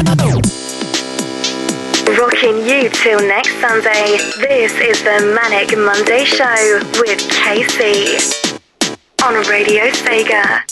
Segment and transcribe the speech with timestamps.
[0.00, 0.16] Rocking
[2.66, 4.16] you till next Sunday.
[4.40, 8.16] This is the Manic Monday Show with Casey
[9.22, 10.64] on Radio Sega.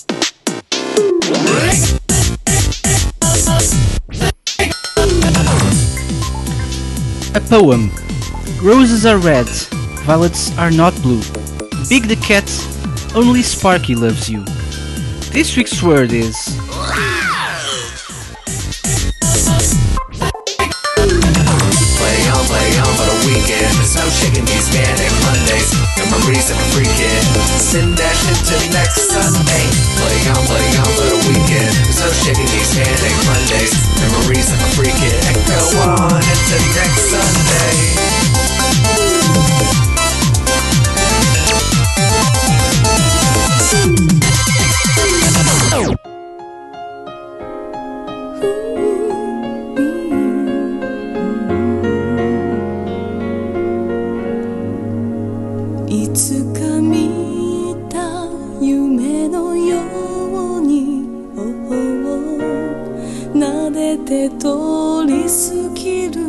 [7.34, 7.90] A poem.
[8.62, 9.46] Roses are red,
[10.06, 11.20] violets are not blue.
[11.90, 12.48] Big the cat,
[13.14, 14.42] only Sparky loves you.
[15.32, 16.34] This week's word is
[26.50, 27.24] and freaking.
[27.60, 29.64] Send that shit to next Sunday.
[30.00, 31.74] Play on, play on for the weekend.
[31.92, 33.74] So shaking these headache Mondays.
[34.00, 35.20] Memories of a freaking.
[35.44, 38.07] Go on into next Sunday.
[64.38, 66.22] 通り過ぎる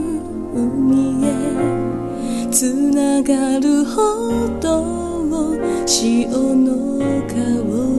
[0.52, 1.28] 海へ
[2.50, 5.00] つながるほど
[5.86, 7.36] 潮の香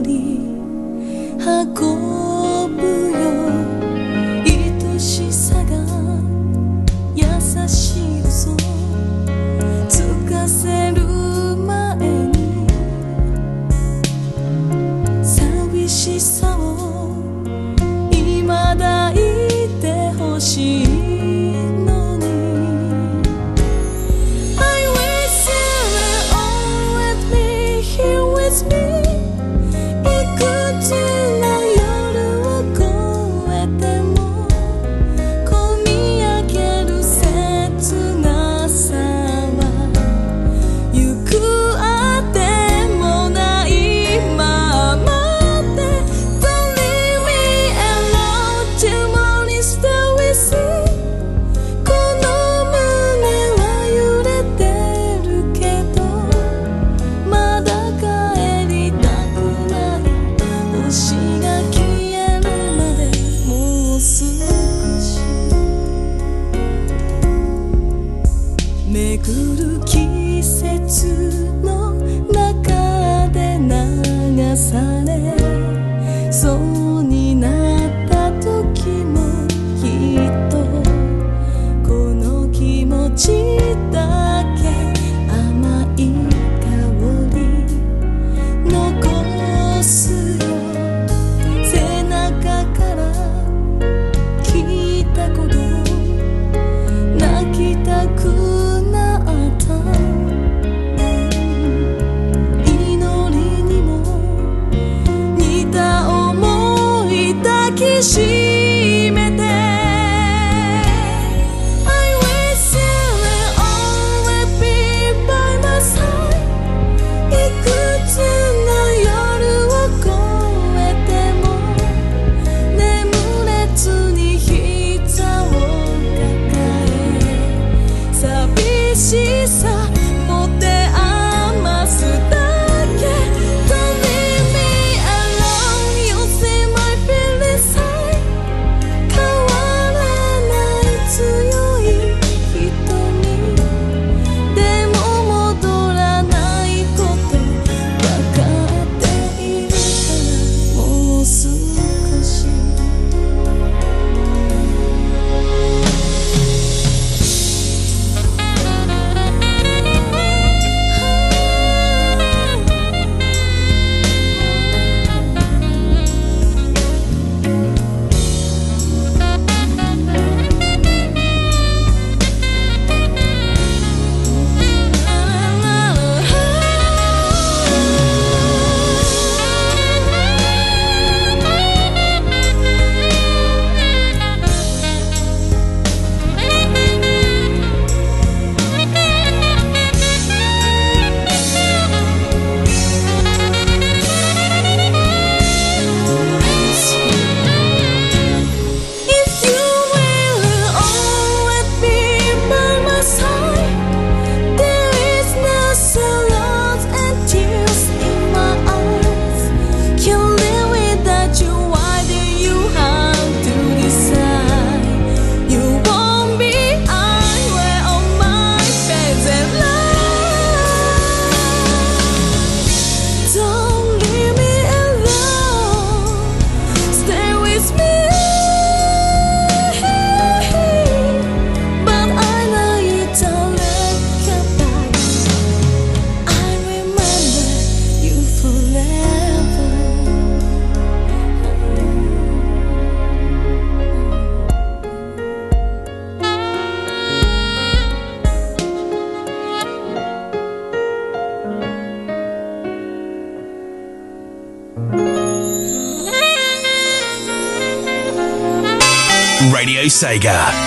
[260.01, 260.60] Sega.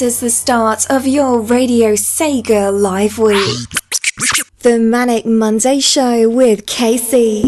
[0.00, 3.68] This is the start of your Radio Sega live week.
[4.60, 7.44] The Manic Monday Show with Casey.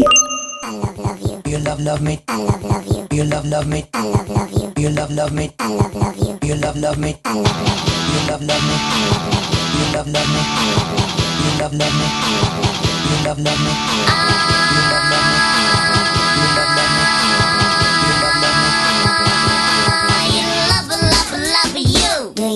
[0.61, 1.41] I love love you.
[1.51, 2.21] You love love me.
[2.27, 3.07] I love love you.
[3.09, 3.89] You love love me.
[3.95, 4.71] I love love you.
[4.77, 5.49] You love love me.
[5.57, 6.37] I love love you.
[6.43, 7.17] You love love me.
[7.25, 8.13] I love love you.
[8.13, 8.75] You love love me.
[8.77, 9.73] I love love you.
[9.73, 10.41] You love love me.
[10.45, 11.33] I love love you.
[11.41, 12.05] You love love me.
[12.05, 12.93] I love love you.
[13.09, 13.73] You love love me.
[13.73, 15.12] I love love you.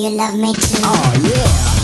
[0.09, 0.18] You.
[0.18, 0.81] Love me too?
[0.83, 1.76] Oh yeah.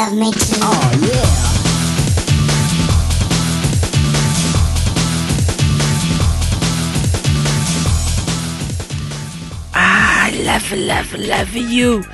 [0.00, 0.56] Love me too?
[0.62, 1.60] Oh yeah.
[9.74, 12.04] I love, love, love you.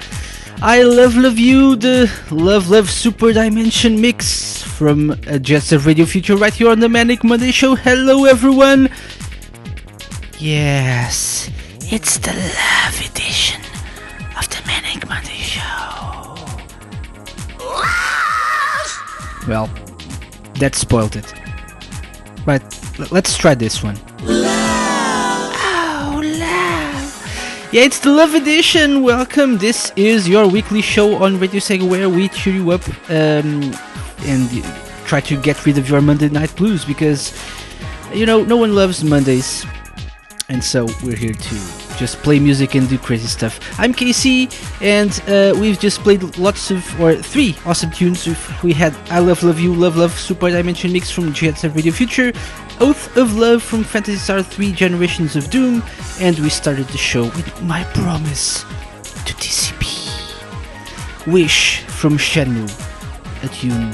[0.62, 1.76] I love, love you.
[1.76, 6.80] The Love, Love Super Dimension mix from uh, Jet Set Radio Future right here on
[6.80, 7.76] the Manic Monday Show.
[7.76, 8.90] Hello, everyone.
[10.38, 11.50] Yes,
[11.92, 12.32] it's the
[19.46, 19.70] Well,
[20.54, 21.32] that spoiled it.
[22.46, 22.62] Right,
[23.12, 23.96] let's try this one.
[24.22, 27.68] Oh, love.
[27.72, 29.02] Yeah, it's the Love Edition.
[29.04, 29.58] Welcome.
[29.58, 33.72] This is your weekly show on Radio Sega where we cheer you up um,
[34.24, 34.64] and
[35.04, 37.32] try to get rid of your Monday night blues because,
[38.12, 39.64] you know, no one loves Mondays.
[40.48, 43.58] And so we're here to just play music and do crazy stuff.
[43.80, 44.50] I'm KC,
[44.82, 48.26] and uh, we've just played lots of, or three awesome tunes.
[48.26, 51.92] We've- had I Love Love You, Love Love Super Dimension Mix from Jet Set Radio
[51.92, 52.32] Future,
[52.80, 55.82] Oath of Love from Phantasy Star 3 Generations of Doom,
[56.20, 58.62] and we started the show with My Promise
[59.24, 59.86] to TCB.
[61.26, 62.70] Wish from Shenmue,
[63.42, 63.92] a tune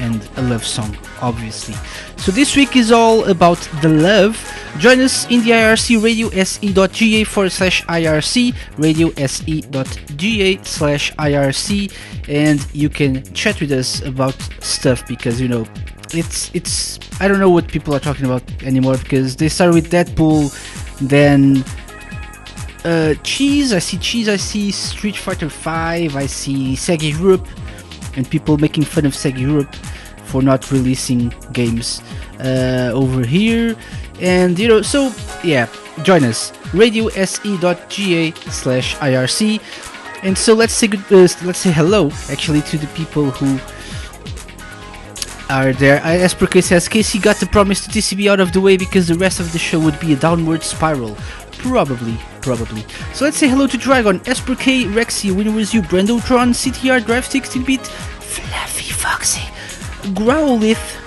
[0.00, 1.74] and a love song, obviously.
[2.18, 4.36] So this week is all about the love.
[4.78, 11.92] Join us in the IRC radio se.ga forward slash IRC, radio se.ga slash IRC,
[12.28, 15.66] and you can chat with us about stuff because you know
[16.12, 19.90] it's it's I don't know what people are talking about anymore because they start with
[19.90, 20.52] Deadpool,
[21.00, 21.64] then
[22.84, 23.72] uh, cheese.
[23.72, 24.28] I see cheese.
[24.28, 26.16] I see Street Fighter Five.
[26.16, 27.46] I see Sega Europe,
[28.16, 29.74] and people making fun of Sega Europe
[30.26, 32.02] for not releasing games
[32.40, 33.76] uh, over here.
[34.20, 35.68] And you know, so yeah,
[36.02, 36.52] join us.
[36.74, 39.60] Radio se.ga slash irc.
[40.22, 43.58] And so let's say good, uh, let's say hello actually to the people who
[45.48, 46.00] are there.
[46.02, 49.06] As per Chris says, Casey got the promise to TCB out of the way because
[49.08, 51.16] the rest of the show would be a downward spiral.
[51.58, 52.84] Probably, probably.
[53.12, 57.86] So let's say hello to Dragon, Esper K, Rexy, Winner You, Brendotron, CTR, Drive 16-bit,
[57.86, 59.42] Fluffy Foxy,
[60.14, 61.02] Growlith,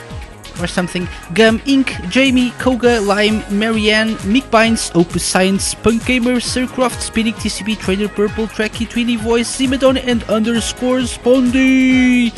[0.62, 7.02] or something, Gum Inc., Jamie, Koga, Lime, Marianne, Mick Bynes, Opus Science, Punk Gamer, Sircroft,
[7.02, 12.34] Spinning TCB, Trader Purple, Tracky, Tweeny Voice, Zimedon, and underscore Spondy.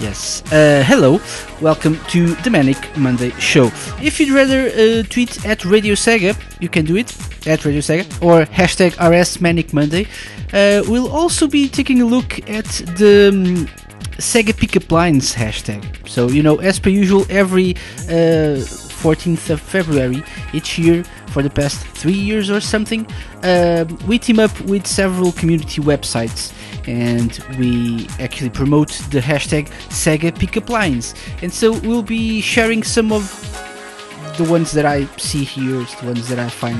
[0.00, 0.42] Yes.
[0.52, 1.20] Uh, hello.
[1.60, 3.66] Welcome to the Manic Monday Show.
[4.02, 8.04] If you'd rather uh, tweet at Radio Sega, you can do it at Radio Sega
[8.20, 10.06] or hashtag RS Manic Monday.
[10.52, 12.66] Uh, we'll also be taking a look at
[12.98, 13.68] the um,
[14.22, 15.82] Sega Pickup Lines hashtag.
[16.08, 17.74] So, you know, as per usual, every
[18.08, 18.62] uh,
[19.02, 23.04] 14th of February each year for the past three years or something,
[23.42, 26.52] uh, we team up with several community websites
[26.86, 31.16] and we actually promote the hashtag Sega Pickup Lines.
[31.42, 33.24] And so we'll be sharing some of
[34.38, 36.78] the ones that I see here, the ones that I find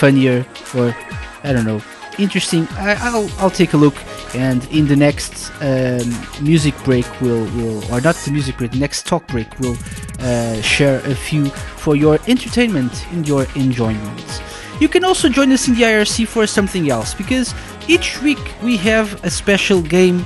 [0.00, 0.96] funnier or
[1.44, 1.82] I don't know
[2.22, 2.66] interesting.
[2.72, 3.94] I, I'll I'll take a look,
[4.34, 6.08] and in the next um,
[6.40, 9.76] music break, we'll will or not the music break, next talk break, we'll
[10.20, 11.46] uh, share a few
[11.76, 14.42] for your entertainment and your enjoyment.
[14.80, 17.54] You can also join us in the IRC for something else because
[17.88, 20.24] each week we have a special game,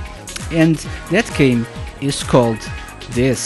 [0.51, 0.75] and
[1.11, 1.65] that game
[2.01, 2.59] is called
[3.11, 3.39] this.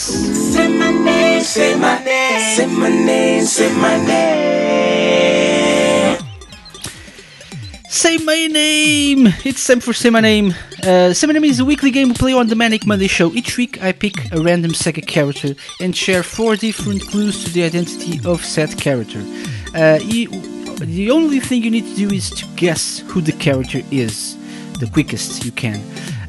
[0.54, 4.49] Say my name, say my name, say my name, say my name.
[7.92, 9.26] Say my name!
[9.44, 10.54] It's time for Say My Name.
[10.80, 13.32] Uh, Say My Name is a weekly game we play on the Manic Monday show.
[13.32, 17.64] Each week I pick a random Sega character and share four different clues to the
[17.64, 19.18] identity of said character.
[19.74, 24.36] Uh, the only thing you need to do is to guess who the character is,
[24.78, 25.80] the quickest you can.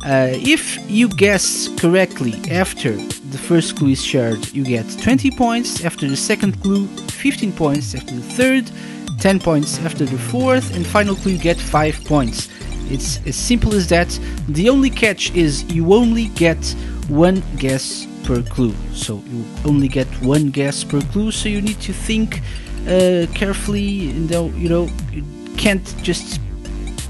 [0.04, 5.86] Uh, if you guess correctly after the first clue is shared, you get 20 points.
[5.86, 7.94] After the second clue, 15 points.
[7.94, 8.72] After the third,
[9.22, 12.50] 10 points after the fourth and final clue you get 5 points.
[12.90, 14.10] It's as simple as that.
[14.50, 16.76] The only catch is you only get
[17.08, 18.74] one guess per clue.
[18.94, 22.42] So you only get one guess per clue so you need to think
[22.88, 25.24] uh, carefully and you know you
[25.56, 26.42] can't just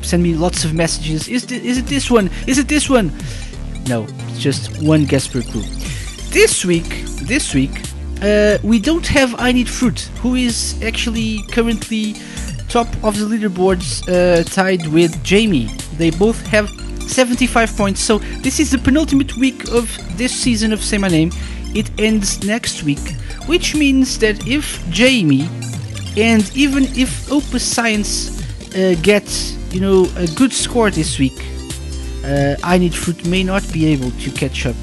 [0.01, 1.29] send me lots of messages.
[1.29, 2.29] Is, thi- is it this one?
[2.45, 3.11] Is it this one?
[3.87, 5.63] No it's just one guess per clue.
[6.31, 7.71] This week this week
[8.21, 12.15] uh, we don't have I Need Fruit, who is actually currently
[12.69, 15.67] top of the leaderboards, uh, tied with Jamie.
[15.97, 16.69] They both have
[17.07, 17.99] 75 points.
[18.01, 21.31] So this is the penultimate week of this season of Say My Name.
[21.73, 23.15] It ends next week,
[23.47, 25.49] which means that if Jamie
[26.17, 28.39] and even if Opus Science
[28.75, 29.27] uh, get
[29.71, 31.45] you know, a good score this week.
[32.25, 34.75] Uh, I Need Fruit may not be able to catch up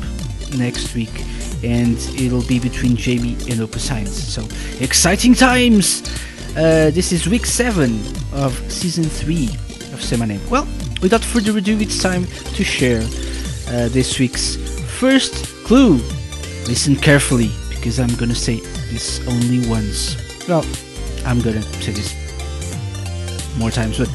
[0.57, 1.13] next week,
[1.63, 4.11] and it'll be between Jamie and Opus Science.
[4.11, 4.47] So,
[4.81, 6.03] exciting times!
[6.57, 8.01] Uh, this is week 7
[8.33, 9.49] of season 3
[9.93, 10.41] of Say My Name.
[10.51, 10.67] Well,
[11.03, 13.03] without further ado, it's time to share
[13.69, 14.57] uh, this week's
[14.99, 15.97] first clue.
[16.67, 20.17] Listen carefully because I'm gonna say this only once.
[20.49, 20.65] Well,
[21.25, 22.15] I'm gonna say this
[23.59, 24.09] more times, but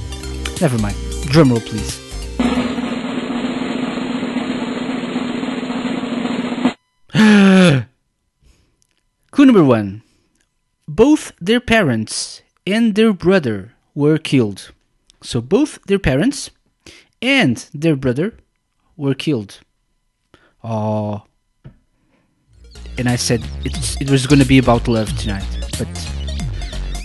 [0.60, 0.96] never mind.
[1.32, 2.03] Drumroll, please.
[9.54, 10.02] Number one.
[10.88, 14.72] Both their parents and their brother were killed.
[15.22, 16.50] So both their parents
[17.22, 18.34] and their brother
[18.98, 19.60] were killed.
[20.64, 21.22] Oh.
[22.98, 25.46] And I said it was going to be about love tonight,
[25.78, 25.94] but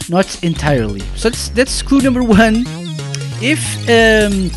[0.09, 1.01] not entirely.
[1.17, 2.65] So that's, that's clue number one.
[3.45, 3.61] If
[3.93, 4.51] um,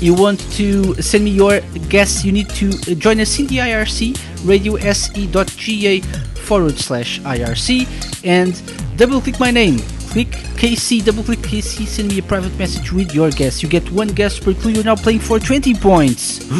[0.00, 3.58] you want to send me your guess, you need to uh, join us in the
[3.58, 4.14] IRC,
[4.46, 8.52] radiose.ga forward slash IRC, and
[8.96, 9.78] double click my name.
[10.14, 13.62] Click KC, double click KC, send me a private message with your guess.
[13.62, 14.72] You get one guess per clue.
[14.72, 16.48] You're now playing for 20 points.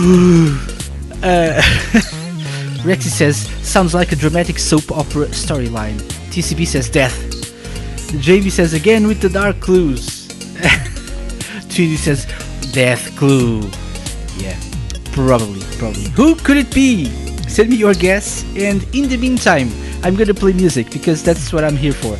[1.22, 1.62] uh,
[2.82, 5.98] Rexy says, sounds like a dramatic soap opera storyline.
[6.32, 7.16] TCB says, death.
[8.20, 10.28] JV says, again with the dark clues.
[11.70, 12.26] Trini says,
[12.72, 13.60] death clue.
[14.36, 14.58] Yeah,
[15.12, 16.10] probably, probably.
[16.10, 17.23] Who could it be?
[17.54, 19.70] Send me your guess, and in the meantime,
[20.02, 22.14] I'm gonna play music because that's what I'm here for,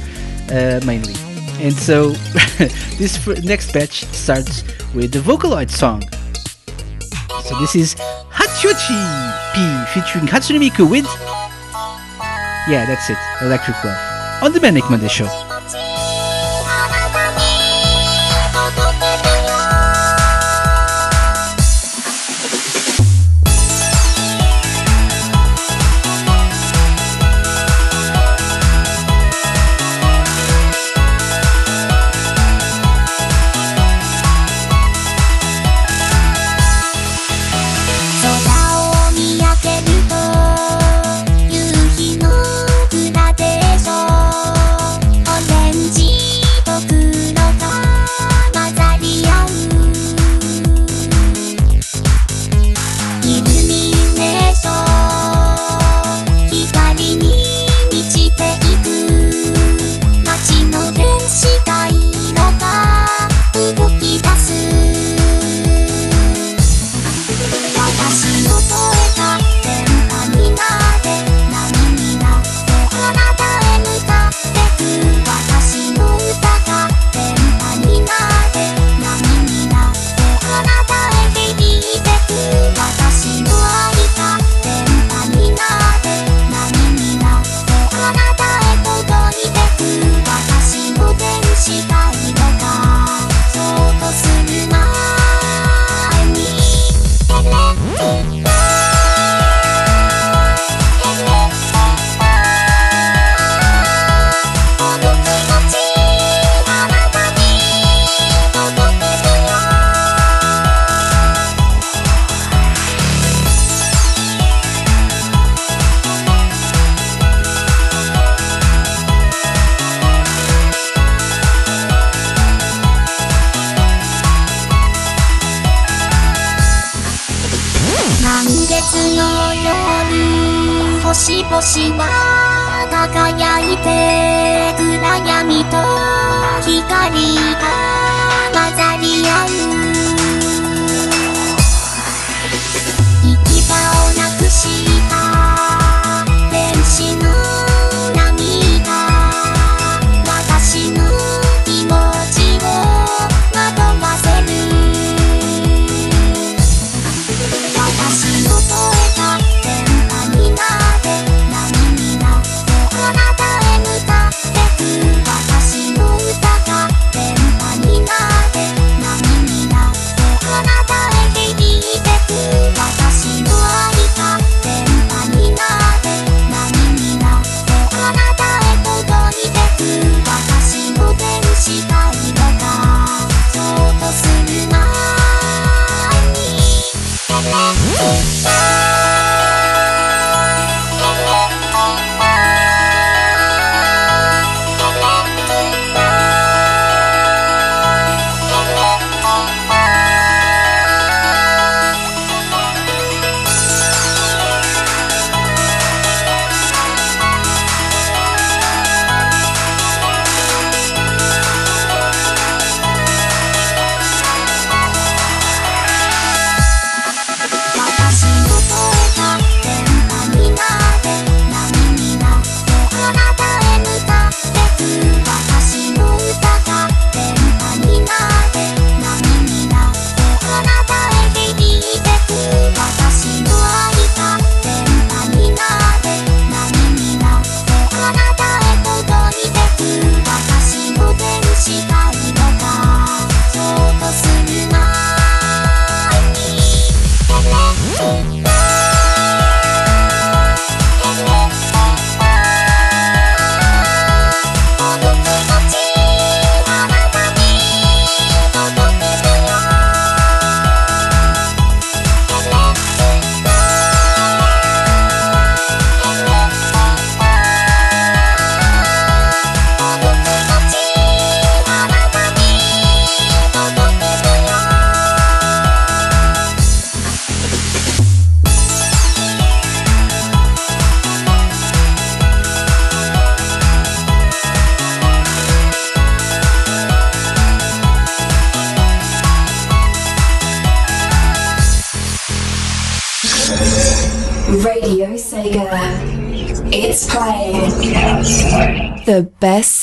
[0.55, 1.15] uh, mainly.
[1.59, 2.11] And so,
[2.99, 4.63] this fir- next batch starts
[4.95, 6.03] with the Vocaloid song.
[7.43, 7.97] So this is
[8.31, 9.01] Hachioji
[9.55, 9.59] P
[9.93, 11.05] featuring Hatsune Miku with
[12.71, 13.19] Yeah, that's it.
[13.43, 14.43] Electric Love.
[14.45, 15.27] On the Manic Monday show.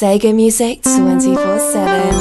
[0.01, 2.20] Sega music 24 7.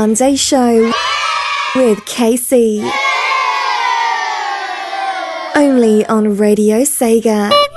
[0.00, 0.90] Monday Show
[1.76, 2.82] with Casey.
[5.54, 7.69] Only on Radio Sega.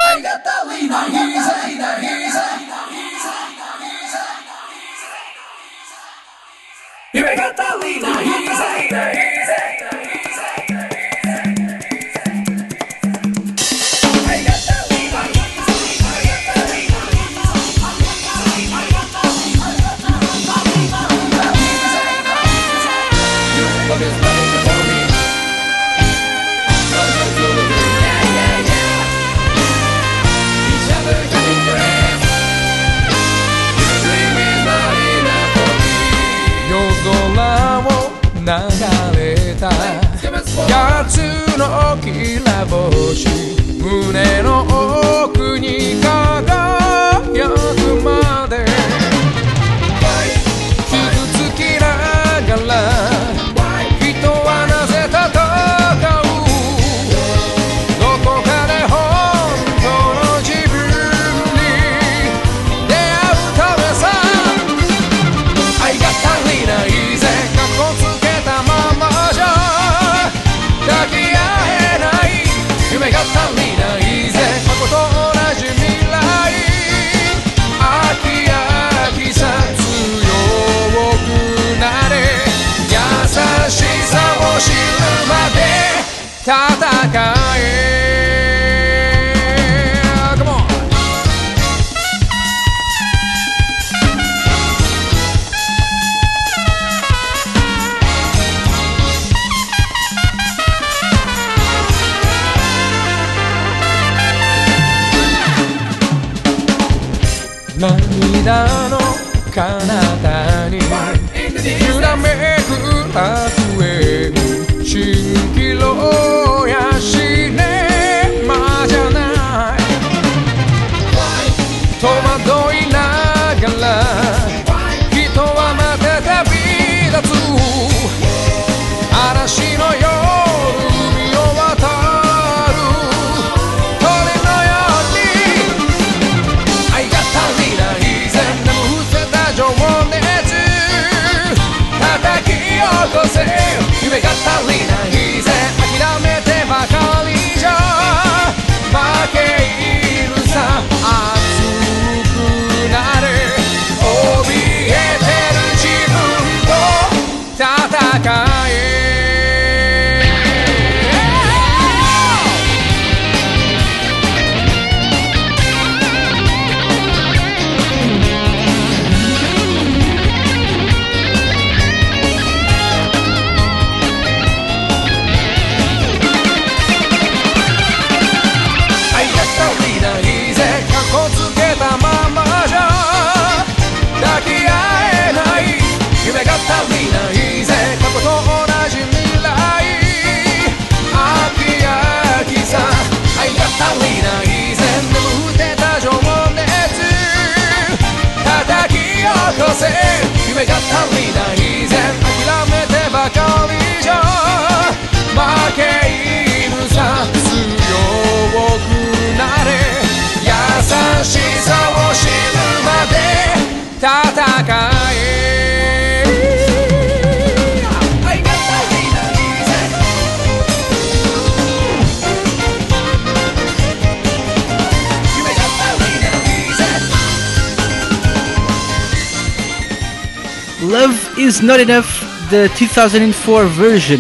[231.63, 234.19] Not Enough, the 2004 version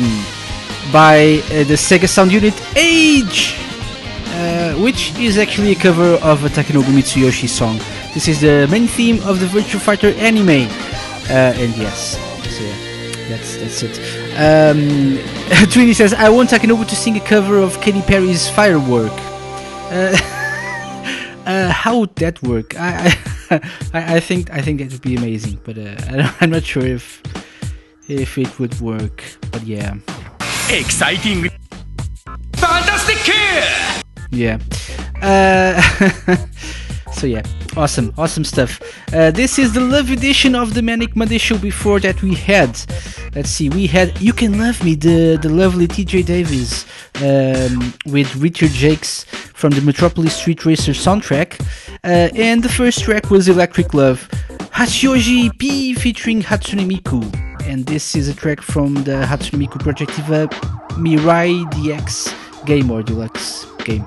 [0.93, 3.57] by uh, the Sega Sound Unit Age,
[4.27, 7.79] uh, which is actually a cover of a Takenobu Mitsuyoshi song.
[8.13, 10.69] This is the main theme of the Virtua Fighter anime,
[11.29, 12.15] uh, and yes,
[12.55, 13.99] so yeah, that's that's it.
[14.39, 15.17] Um,
[15.67, 19.11] Trini says, "I want Takenobu to sing a cover of Katy Perry's Firework."
[19.91, 20.15] Uh,
[21.45, 22.79] uh, how would that work?
[22.79, 23.17] I, I,
[23.93, 27.21] I, I think I think that would be amazing, but uh, I'm not sure if
[28.07, 29.23] if it would work.
[29.51, 29.95] But yeah,
[30.69, 31.49] exciting,
[32.53, 33.33] fantastic!
[34.31, 34.57] Yeah.
[35.21, 35.81] Uh,
[37.13, 37.43] so yeah,
[37.77, 38.81] awesome, awesome stuff.
[39.13, 41.57] Uh, this is the love edition of the Manic Monday show.
[41.57, 42.79] Before that, we had,
[43.35, 46.23] let's see, we had "You Can Love Me," the the lovely T.J.
[46.23, 46.85] Davis
[47.21, 49.05] um, with Richard Jacques
[49.53, 51.59] from the Metropolis Street Racer soundtrack,
[52.03, 54.27] uh, and the first track was "Electric Love,"
[54.71, 57.21] Hachioji P featuring Hatsune Miku,
[57.67, 60.47] and this is a track from the Hatsune Miku Project DIVA
[60.97, 64.05] Mirai DX game or deluxe game.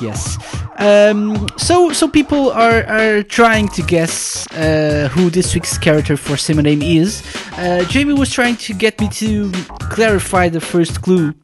[0.00, 0.38] Yes.
[0.78, 6.36] Um, so so people are, are trying to guess uh, who this week's character for
[6.36, 7.22] Say My Name is.
[7.58, 9.52] Uh, Jamie was trying to get me to
[9.90, 11.34] clarify the first clue,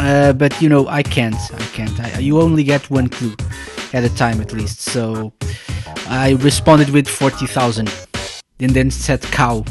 [0.00, 1.36] uh, but you know I can't.
[1.54, 2.00] I can't.
[2.00, 3.34] I, you only get one clue
[3.92, 4.80] at a time at least.
[4.80, 5.32] So
[6.08, 7.88] I responded with forty thousand,
[8.58, 9.64] and then said cow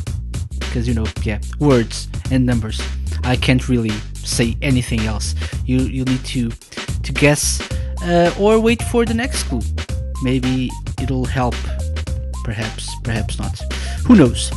[0.59, 2.81] because you know yeah words and numbers.
[3.25, 5.35] I can't really say anything else.
[5.65, 6.49] You you need to
[7.03, 7.59] to guess
[8.03, 9.61] uh, or wait for the next clue.
[10.23, 10.69] Maybe
[11.01, 11.55] it'll help.
[12.43, 13.57] Perhaps, perhaps not.
[14.05, 14.51] Who knows?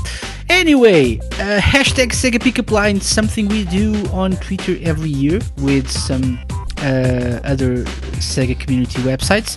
[0.49, 6.39] Anyway, uh, hashtag Sega Pickup Line, something we do on Twitter every year with some
[6.79, 7.85] uh, other
[8.21, 9.57] Sega community websites.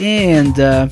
[0.00, 0.88] And uh,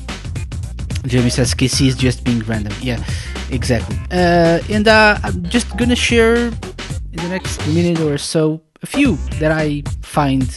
[1.05, 2.73] Jamie says KC is just being random.
[2.81, 3.03] Yeah,
[3.49, 3.97] exactly.
[4.11, 9.15] Uh, and uh, I'm just gonna share in the next minute or so a few
[9.39, 10.47] that I find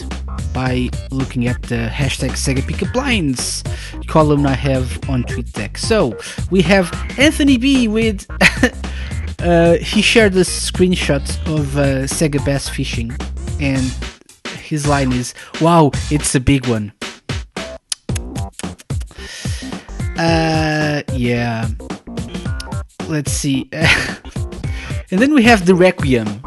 [0.53, 3.63] by looking at the hashtag Sega Pickup Lines
[4.09, 5.77] column I have on TweetDeck.
[5.77, 6.19] So
[6.51, 8.27] we have Anthony B with.
[9.41, 13.17] uh, he shared a screenshot of uh, Sega Bass Fishing,
[13.61, 13.93] and
[14.59, 16.93] his line is, "Wow, it's a big one."
[20.19, 21.67] Uh, yeah.
[23.09, 23.69] Let's see.
[23.73, 26.43] and then we have the Requiem,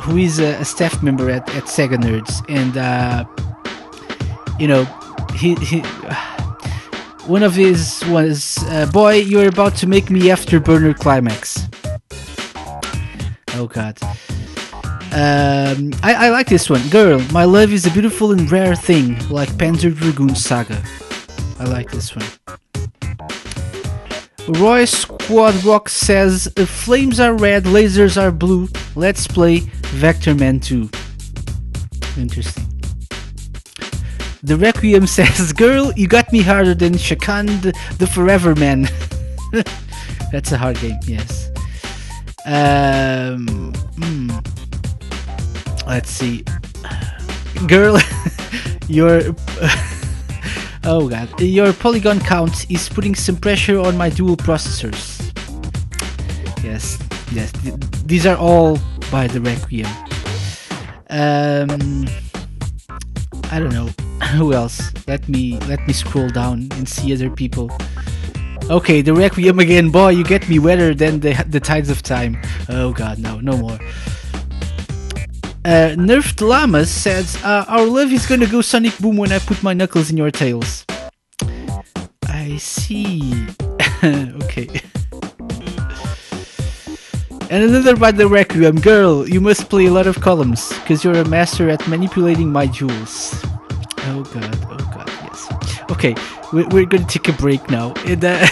[0.00, 3.24] who is a, staff member at, at Sega Nerds, and uh,
[4.58, 4.84] you know,
[5.34, 5.80] he he.
[7.26, 11.68] One of his was, uh, "Boy, you're about to make me After Burner climax."
[13.54, 13.98] Oh God.
[15.12, 16.88] Um, I, I like this one.
[16.88, 20.80] Girl, my love is a beautiful and rare thing, like Panzer Dragoon Saga.
[21.58, 22.26] I like this one.
[24.48, 28.68] Roy Squad Rock says "Uh, flames are red, lasers are blue.
[28.96, 29.62] Let's play
[29.98, 30.88] Vectorman 2.
[32.20, 32.66] Interesting.
[34.42, 38.88] The Requiem says, Girl, you got me harder than Shakand the Forever Man.
[40.32, 41.50] That's a hard game, yes.
[42.46, 44.30] Um, hmm.
[45.86, 46.44] Let's see.
[47.66, 47.98] Girl,
[48.88, 49.34] your.
[50.84, 51.40] oh god.
[51.40, 55.18] Your polygon count is putting some pressure on my dual processors.
[56.62, 56.98] Yes,
[57.32, 57.52] yes.
[57.52, 57.74] th-
[58.06, 58.78] these are all
[59.10, 59.88] by the Requiem.
[61.10, 62.06] Um.
[63.52, 63.86] I don't know
[64.36, 64.92] who else.
[65.08, 67.70] Let me let me scroll down and see other people.
[68.70, 70.10] Okay, the Requiem again, boy.
[70.10, 72.40] You get me wetter than the the tides of time.
[72.68, 73.78] Oh God, no, no more.
[75.64, 79.62] Uh, Nerfed Llamas says, uh, "Our love is gonna go Sonic Boom when I put
[79.62, 80.86] my knuckles in your tails."
[82.28, 83.46] I see.
[84.04, 84.80] okay.
[87.50, 89.28] And another by the Requiem girl.
[89.28, 93.34] You must play a lot of columns because you're a master at manipulating my jewels.
[94.06, 95.52] Oh god, oh god, yes.
[95.90, 96.14] Okay,
[96.52, 98.46] we're, we're gonna take a break now, and uh,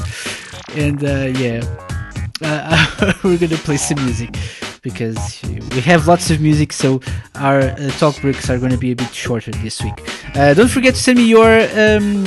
[0.74, 1.60] and uh, yeah,
[2.40, 4.34] uh, we're gonna play some music
[4.80, 5.42] because
[5.74, 7.02] we have lots of music, so
[7.34, 10.08] our uh, talk breaks are gonna be a bit shorter this week.
[10.34, 12.24] Uh, don't forget to send me your um,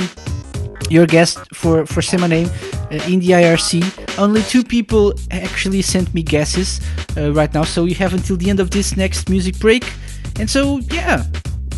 [0.90, 2.48] your guest for for say my name
[2.90, 4.18] uh, in the IRC.
[4.18, 6.80] Only two people actually sent me guesses
[7.16, 9.84] uh, right now, so you have until the end of this next music break.
[10.38, 11.24] And so yeah,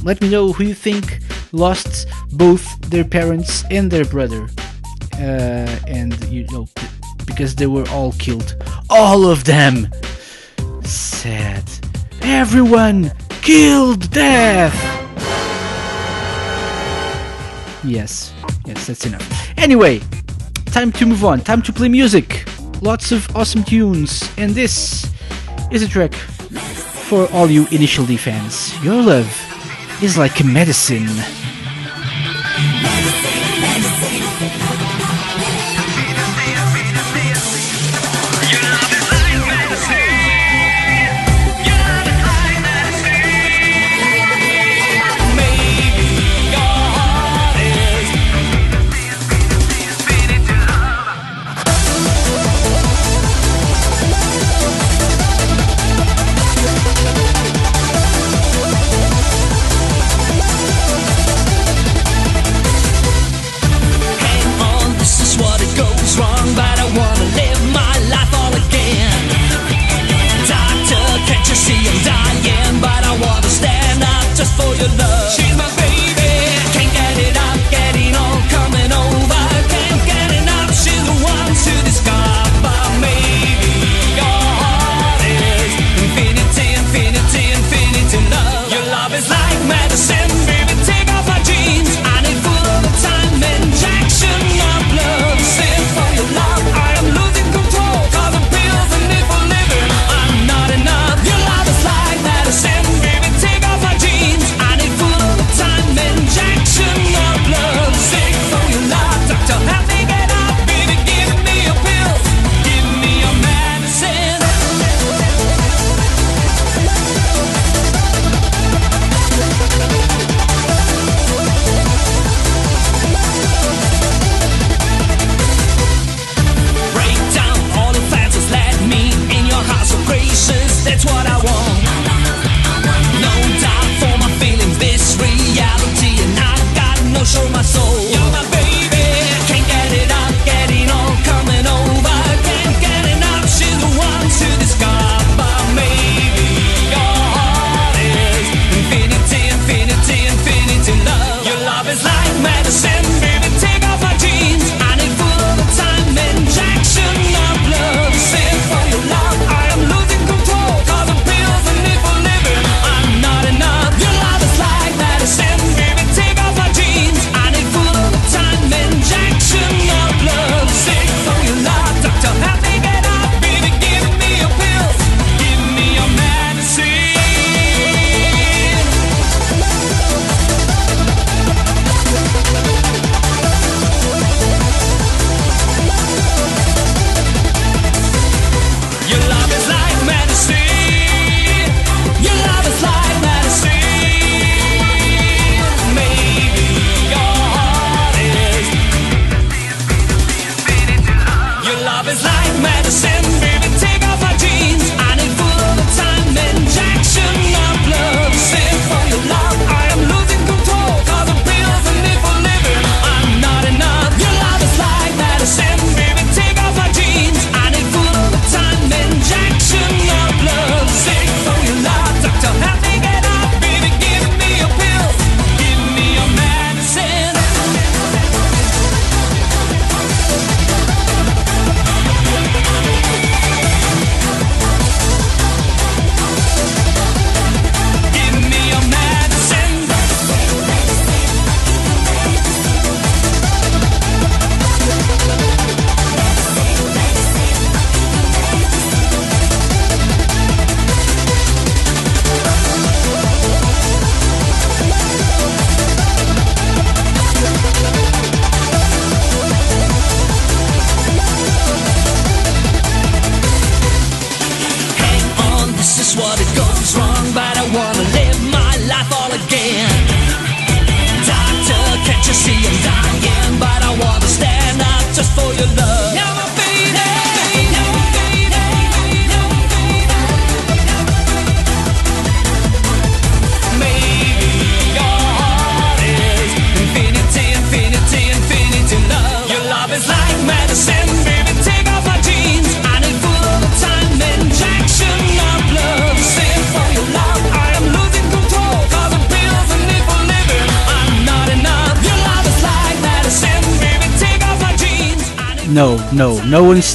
[0.02, 1.20] let me know who you think
[1.52, 4.48] lost both their parents and their brother,
[5.14, 6.68] uh, and you know
[7.26, 8.56] because they were all killed,
[8.90, 9.88] all of them.
[10.82, 11.64] Sad.
[12.22, 14.74] Everyone killed death.
[17.84, 18.32] Yes,
[18.68, 19.26] yes, that's enough.
[19.56, 20.00] Anyway,
[20.66, 21.40] time to move on.
[21.40, 22.44] Time to play music.
[22.82, 25.10] Lots of awesome tunes, and this
[25.72, 28.72] is a track for all you Initial D fans.
[28.84, 29.28] Your love
[30.02, 31.08] is like a medicine.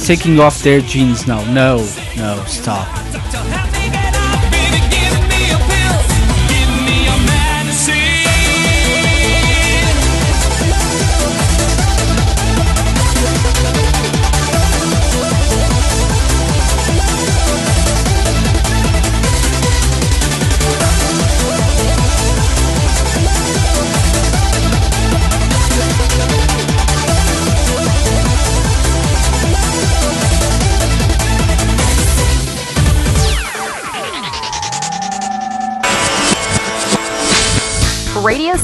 [0.04, 1.42] Taking off their jeans now.
[1.52, 1.78] No,
[2.16, 3.03] no, stop.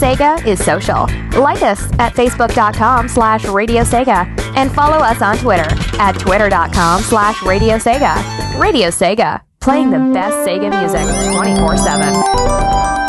[0.01, 1.03] Sega is social.
[1.40, 4.26] Like us at facebook.com slash Radio Sega
[4.57, 5.68] and follow us on Twitter
[6.01, 8.59] at twitter.com slash Radio Sega.
[8.59, 12.99] Radio Sega, playing the best Sega music 24 7.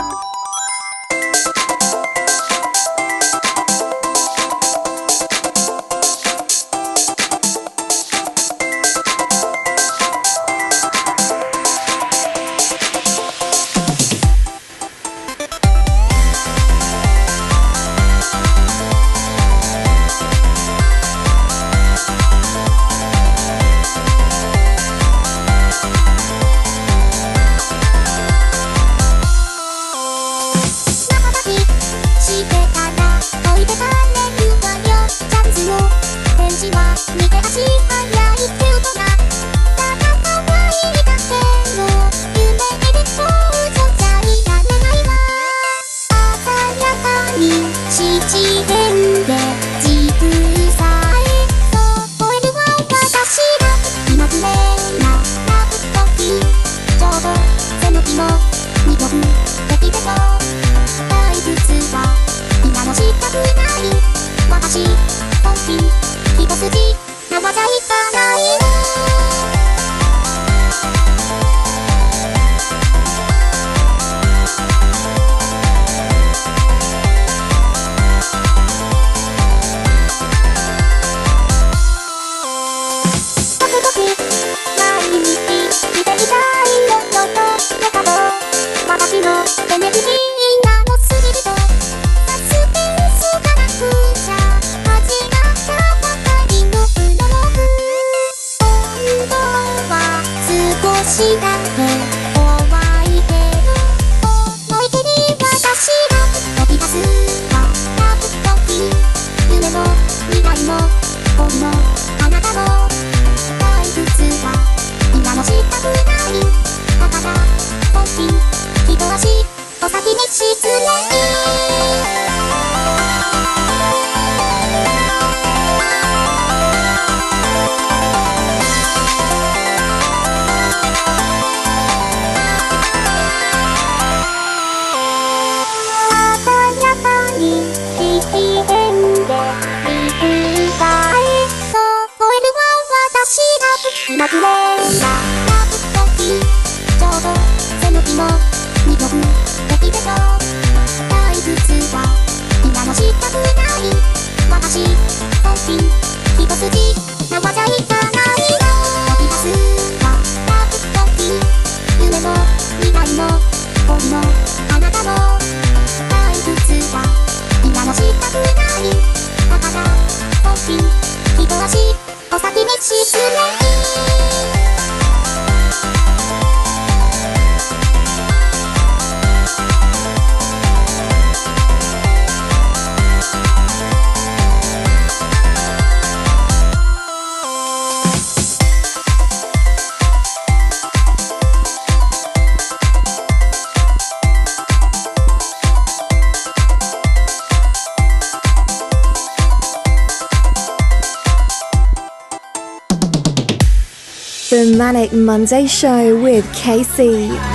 [205.26, 207.51] Monday Show with Casey.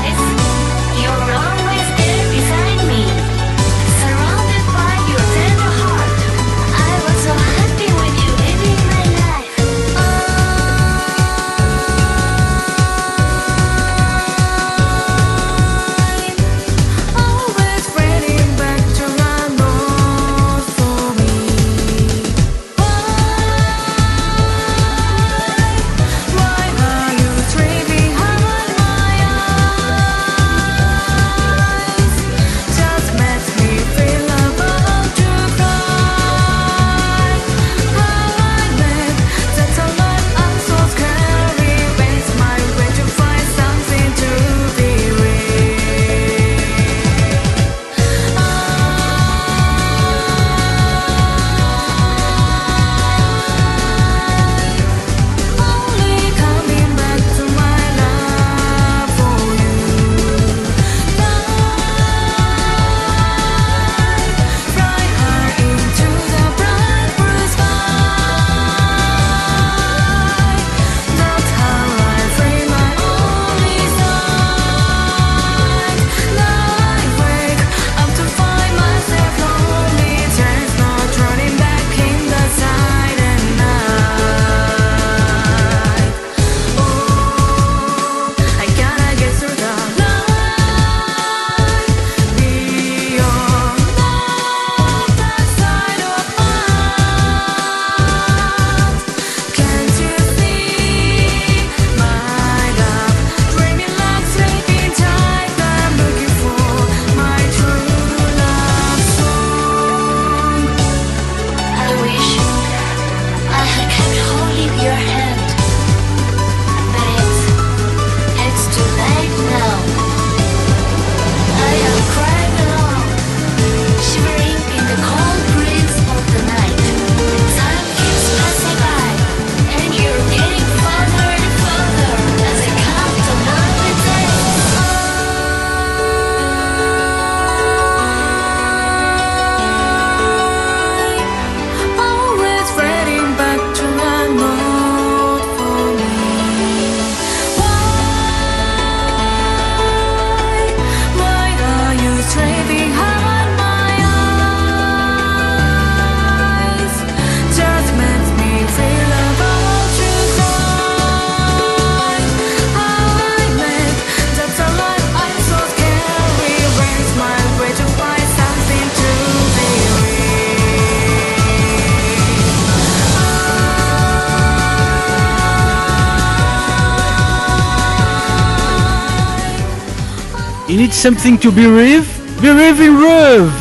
[180.97, 182.07] Something to be rev?
[182.41, 183.53] Be revving rev!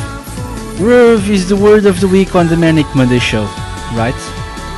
[0.79, 3.43] Rev is the word of the week on the Manic Monday show,
[3.93, 4.15] right?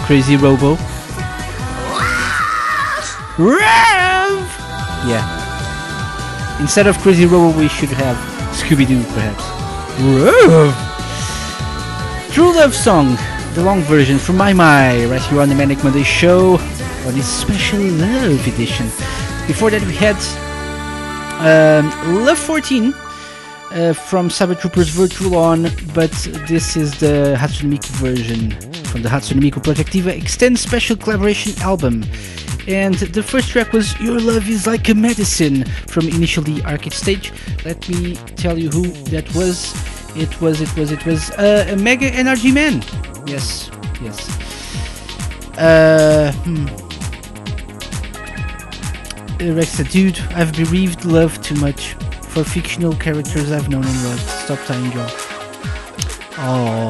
[0.07, 0.71] Crazy Robo.
[3.37, 4.41] Rev!
[5.05, 6.57] Yeah.
[6.59, 8.17] Instead of Crazy Robo, we should have
[8.55, 9.43] Scooby Doo, perhaps.
[10.01, 10.73] Rev!
[12.33, 13.15] True Love Song,
[13.53, 16.57] the long version from My My, right here on the Manic Monday show,
[17.05, 18.87] on this special Love edition.
[19.45, 20.17] Before that, we had
[21.39, 22.93] um, Love 14
[23.71, 25.63] uh, from Cyber Troopers Virtual On,
[25.93, 26.11] but
[26.47, 28.51] this is the Hatsune Miku version
[28.85, 32.03] from the Hatsune Miku Project DIVA Extend Special Collaboration album.
[32.67, 36.93] And the first track was Your Love is Like a Medicine from Initial D Arcade
[36.93, 37.31] Stage.
[37.63, 39.73] Let me tell you who that was.
[40.17, 42.83] It was, it was, it was uh, a Mega NRG Man.
[43.27, 43.69] Yes,
[44.01, 44.27] yes.
[45.57, 46.86] Uh, hmm.
[49.37, 54.21] Dude, I've bereaved love too much for fictional characters I've known and loved.
[54.21, 55.09] Stop tying jaw.
[56.39, 56.89] Oh.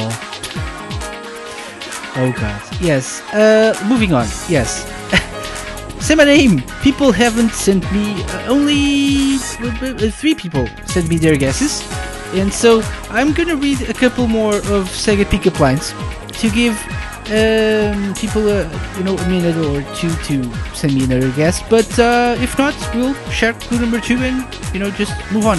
[2.16, 2.62] Oh god.
[2.82, 3.22] Yes.
[3.34, 4.28] Uh, moving on.
[4.50, 4.86] Yes.
[6.06, 6.64] Say my name.
[6.82, 8.24] People haven't sent me.
[8.24, 11.84] Uh, only uh, three people sent me their guesses,
[12.34, 15.94] and so I'm gonna read a couple more of Sega pickup lines
[16.40, 16.76] to give
[17.30, 18.64] um, people a
[18.98, 21.62] you know a minute or two to send me another guess.
[21.70, 25.58] But uh, if not, we'll share clue number two and you know just move on.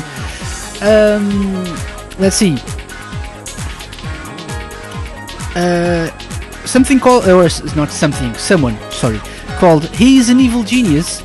[0.80, 1.64] Um,
[2.18, 2.56] let's see.
[5.56, 6.06] Uh,
[6.64, 9.18] something called or s- not something someone sorry
[9.58, 11.20] called he's an evil genius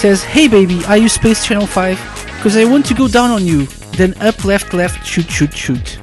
[0.00, 1.96] says hey baby are you space channel 5
[2.36, 3.64] because i want to go down on you
[3.96, 5.98] then up left left shoot shoot shoot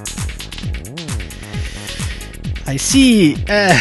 [2.70, 3.78] i see uh,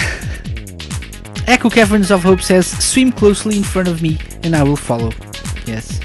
[1.47, 5.11] echo caverns of hope says swim closely in front of me and i will follow
[5.67, 6.01] yes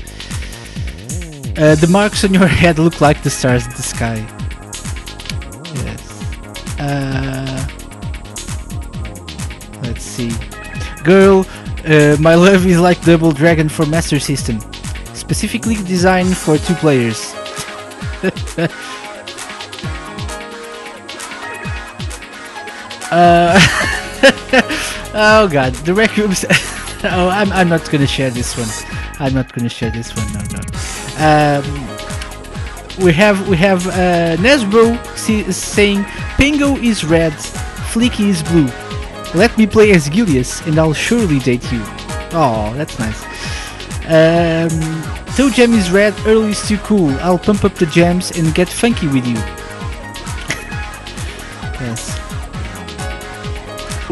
[1.57, 4.17] uh, the marks on your head look like the stars in the sky
[5.85, 7.43] yes uh,
[9.83, 10.31] Let's see.
[11.03, 11.45] Girl,
[11.85, 14.59] uh, my love is like Double Dragon for Master System.
[15.13, 17.33] Specifically designed for two players.
[23.13, 23.59] uh,
[25.43, 26.43] oh god, the rec rooms.
[27.03, 28.69] oh, I'm, I'm not gonna share this one.
[29.19, 30.33] I'm not gonna share this one.
[30.33, 30.61] No, no.
[31.17, 31.63] Um,
[33.03, 36.03] we have we have uh, Nesbro see, saying
[36.37, 37.33] Pingo is red,
[37.91, 38.69] Fleeky is blue.
[39.33, 41.81] Let me play as Gilius and I'll surely date you.
[42.35, 43.23] Oh, that's nice.
[44.05, 44.69] Um,
[45.35, 47.09] ToeJam is red, early is too cool.
[47.21, 49.35] I'll pump up the jams and get funky with you.
[51.79, 52.12] yes.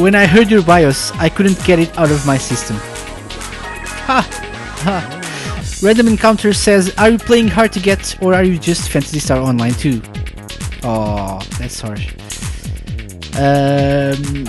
[0.01, 2.75] When I heard your BIOS, I couldn't get it out of my system.
[4.07, 4.27] Ha!
[4.79, 5.79] Ha!
[5.83, 9.37] Random Encounter says, Are you playing hard to get or are you just Phantasy Star
[9.37, 10.01] Online too?
[10.81, 12.07] Oh, that's harsh.
[13.37, 14.45] Um,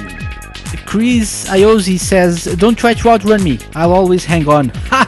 [0.86, 3.58] Chris Iozi says, "Don't try to outrun me.
[3.74, 5.06] I'll always hang on." Ha!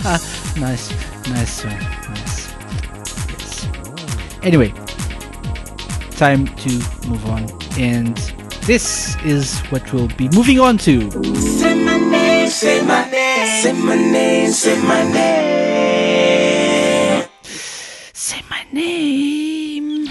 [0.00, 0.18] ha.
[0.58, 0.90] Nice,
[1.28, 1.78] nice one,
[2.10, 2.52] nice.
[3.30, 3.68] Yes.
[4.42, 4.74] Anyway,
[6.16, 6.70] time to
[7.08, 7.46] move on,
[7.78, 8.35] and
[8.66, 11.10] this is what we'll be moving on to.
[11.36, 15.36] Say my name, say my name, say my name, say my name.
[18.12, 20.08] Say my name.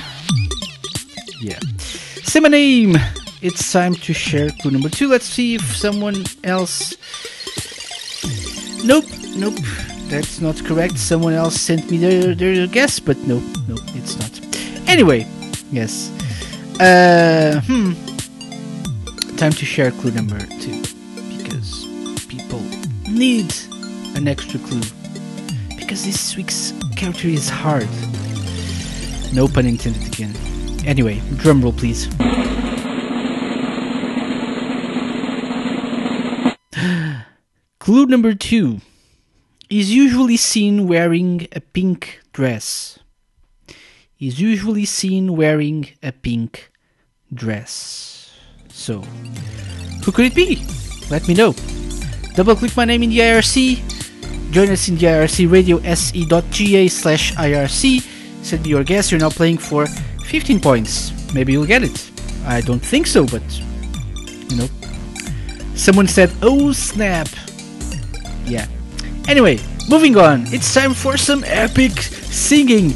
[1.41, 1.59] Yeah.
[2.23, 2.95] Say my name.
[3.41, 5.09] It's time to share clue number two.
[5.09, 6.95] Let's see if someone else.
[8.85, 9.59] Nope, nope.
[10.07, 10.97] That's not correct.
[10.97, 14.39] Someone else sent me their, their guess, but nope, nope, it's not.
[14.87, 15.27] Anyway,
[15.71, 16.09] yes.
[16.79, 18.14] Uh, hmm.
[19.37, 20.81] Time to share clue number two.
[21.37, 21.85] Because
[22.27, 22.61] people
[23.09, 23.53] need
[24.15, 24.81] an extra clue.
[25.77, 27.89] Because this week's character is hard.
[29.33, 30.33] No pun intended again.
[30.85, 32.07] Anyway, drum roll please.
[37.79, 38.79] Clue number two
[39.69, 42.99] is usually seen wearing a pink dress.
[44.17, 46.71] Is usually seen wearing a pink
[47.33, 48.14] dress.
[48.75, 48.99] So,
[50.03, 50.61] who could it be?
[51.09, 51.55] Let me know.
[52.35, 54.51] Double click my name in the IRC.
[54.51, 58.01] Join us in the IRC radio se.ga slash IRC.
[58.43, 59.09] Send me your guess.
[59.09, 59.87] You're now playing for
[60.27, 61.11] 15 points.
[61.33, 62.11] Maybe you'll get it.
[62.45, 63.41] I don't think so, but
[64.51, 64.67] you know.
[65.73, 67.29] Someone said, oh snap.
[68.45, 68.67] Yeah.
[69.27, 69.57] Anyway,
[69.89, 70.43] moving on.
[70.53, 72.93] It's time for some epic singing.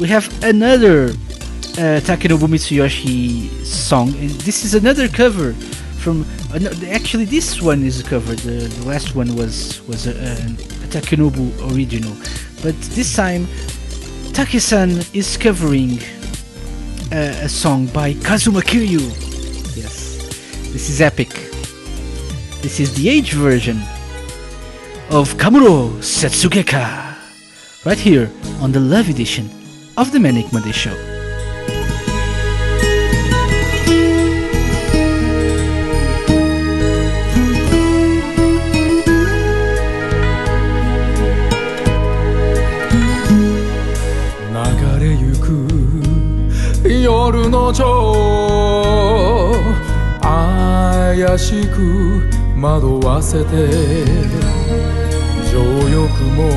[0.00, 1.12] We have another
[1.78, 4.08] uh, Takenobu Mitsuyoshi song.
[4.18, 5.52] And This is another cover
[6.02, 6.26] from.
[6.52, 8.34] Uh, no, actually, this one is a cover.
[8.34, 10.32] The, the last one was was a, a,
[10.84, 12.14] a Takenobu original,
[12.62, 13.46] but this time
[14.32, 15.98] Take-san is covering
[17.12, 19.00] uh, a song by Kazuma Kiryu.
[19.76, 20.16] Yes,
[20.72, 21.30] this is epic.
[22.60, 23.78] This is the age version
[25.10, 27.06] of Kamuro Setsugekka.
[27.86, 28.28] Right here
[28.60, 29.48] on the Love Edition
[29.96, 31.07] of the Manic Monday Show.
[50.22, 52.22] 怪しく
[52.58, 53.50] 惑わせて
[55.52, 55.60] 情
[55.90, 56.48] 欲も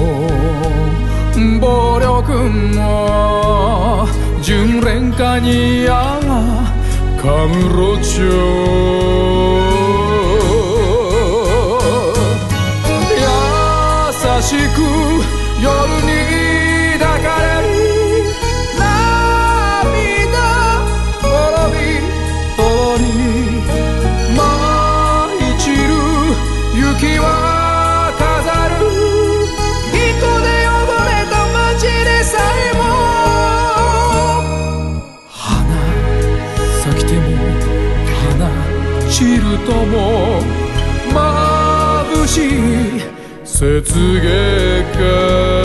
[1.59, 2.32] 暴力
[2.76, 4.07] も
[4.41, 6.20] 純恋歌にあ
[7.22, 8.22] カムロ町
[13.18, 14.80] 優しく
[15.62, 16.01] 夜
[39.66, 40.41] とも
[41.12, 43.12] 眩しい
[43.43, 45.61] 雪月花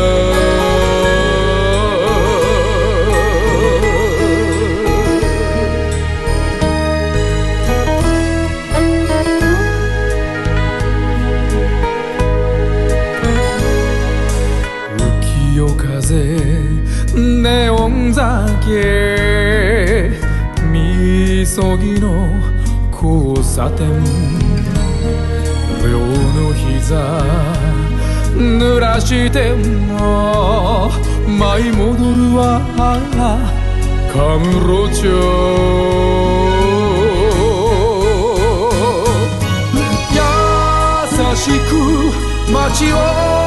[23.56, 23.88] 交差点
[25.82, 26.94] 両の膝
[28.34, 30.90] 濡らしても
[31.26, 32.60] 舞い戻るわ
[34.12, 35.06] カムロ町。
[40.12, 43.45] 優しく街を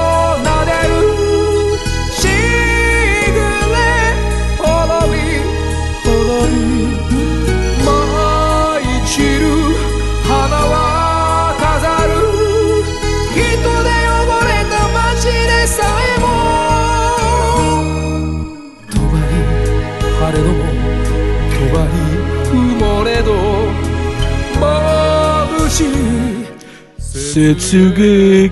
[27.29, 28.49] Setsuge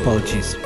[0.00, 0.56] Apologies.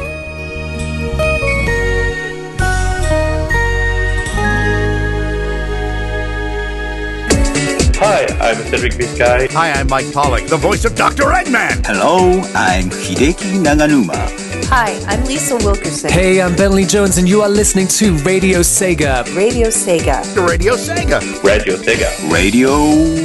[7.98, 9.48] Hi, I'm Cedric Biscay.
[9.48, 11.24] Hi, I'm Mike Pollock, the voice of Dr.
[11.24, 11.84] Eggman.
[11.84, 14.37] Hello, I'm Hideki Naganuma.
[14.70, 16.10] Hi, I'm Lisa Wilkerson.
[16.10, 19.24] Hey, I'm Bentley Jones, and you are listening to Radio Sega.
[19.34, 20.20] Radio Sega.
[20.46, 21.22] Radio Sega.
[21.42, 22.30] Radio Sega.
[22.30, 22.70] Radio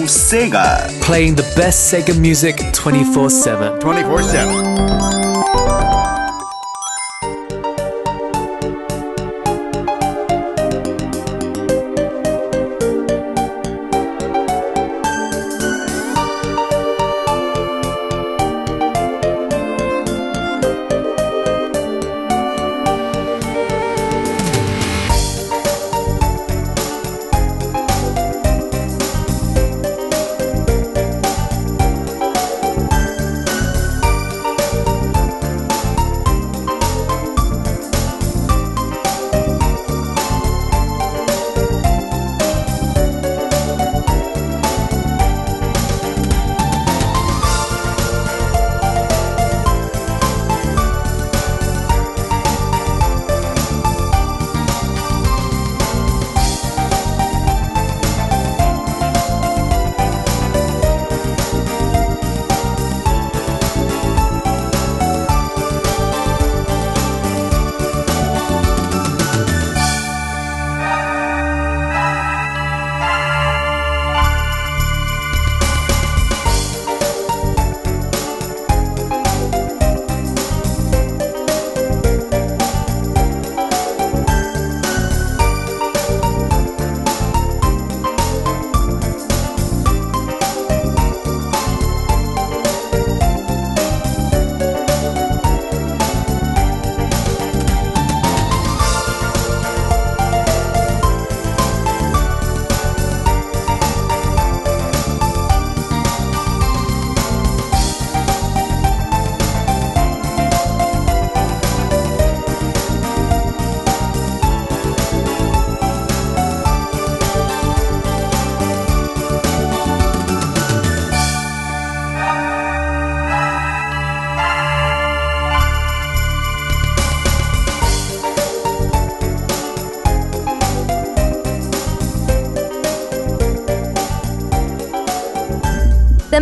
[0.05, 1.01] Sega.
[1.01, 3.77] Playing the best Sega music 24 7.
[3.81, 5.22] 24 7.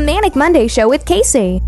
[0.05, 1.61] Manic Monday Show with Casey.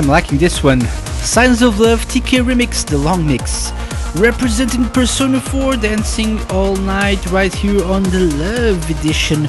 [0.00, 0.80] I'm liking this one.
[1.20, 3.70] Signs of Love TK Remix, the long mix.
[4.16, 9.44] representing Persona 4, dancing all night right here on the Love edition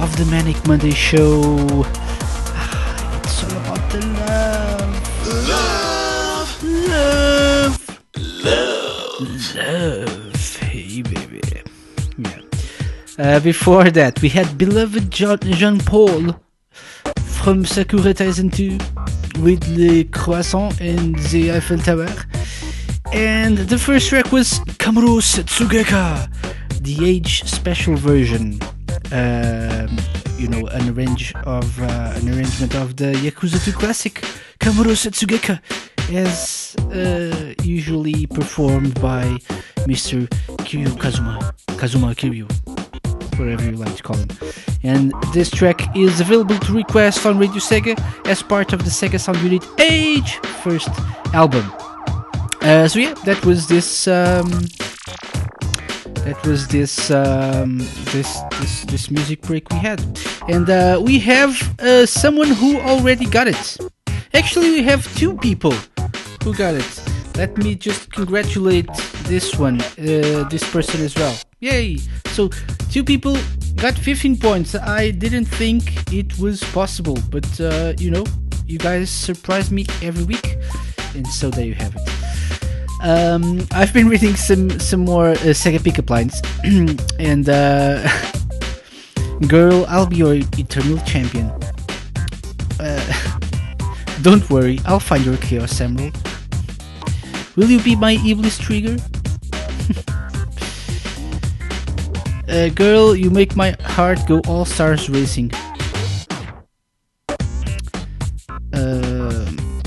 [0.00, 1.84] of the Manic Monday Show.
[1.86, 4.90] Ah, It's all about the love.
[5.48, 6.64] Love.
[6.90, 7.78] Love.
[9.54, 10.56] Love.
[10.56, 11.40] Hey, baby.
[12.18, 12.40] Yeah.
[13.36, 16.34] Uh, before that, we had beloved Jean Paul
[17.24, 18.78] from Sakura Taisen 2
[19.38, 22.08] with the croissant and the Eiffel Tower.
[23.12, 26.28] And the first track was Kamuro Setsugekka,
[26.82, 28.58] the age special version.
[29.12, 29.96] Um,
[30.38, 34.24] you know, an arrange of uh, an arrangement of the Yakuza 2 classic
[34.58, 35.60] Kamuro Setsugekka,
[36.14, 39.24] as uh, usually performed by
[39.86, 40.26] Mr.
[40.64, 42.48] Kiryu Kazuma, Kazuma Kiryu,
[43.38, 44.28] whatever you like to call him.
[44.82, 49.18] And this track is available to request on Radio Sega as part of the Sega
[49.20, 50.88] Sound Unit Age first
[51.32, 51.70] album.
[52.60, 54.06] Uh, so yeah, that was this.
[54.06, 54.48] Um,
[56.24, 57.78] that was this um,
[58.12, 60.00] this this this music break we had,
[60.48, 63.78] and uh, we have uh, someone who already got it.
[64.32, 65.74] Actually, we have two people
[66.44, 67.11] who got it.
[67.36, 68.88] Let me just congratulate
[69.24, 71.34] this one, uh, this person as well.
[71.60, 71.96] Yay!
[72.26, 72.50] So
[72.90, 73.36] two people
[73.76, 74.74] got 15 points.
[74.74, 78.24] I didn't think it was possible, but uh, you know,
[78.66, 80.56] you guys surprise me every week,
[81.14, 82.08] and so there you have it.
[83.02, 86.40] Um, I've been reading some some more uh, Sega pickup lines,
[87.18, 88.06] and uh,
[89.48, 91.50] girl, I'll be your eternal champion.
[92.78, 93.38] Uh,
[94.22, 96.16] don't worry, I'll find your Chaos Emerald.
[97.54, 98.96] Will you be my Iblis trigger?
[102.48, 105.52] uh, girl, you make my heart go all stars racing.
[108.72, 109.82] Um,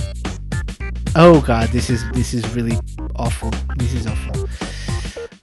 [1.16, 2.78] oh god, this is this is really
[3.16, 3.51] awful.
[3.78, 4.47] This is awful.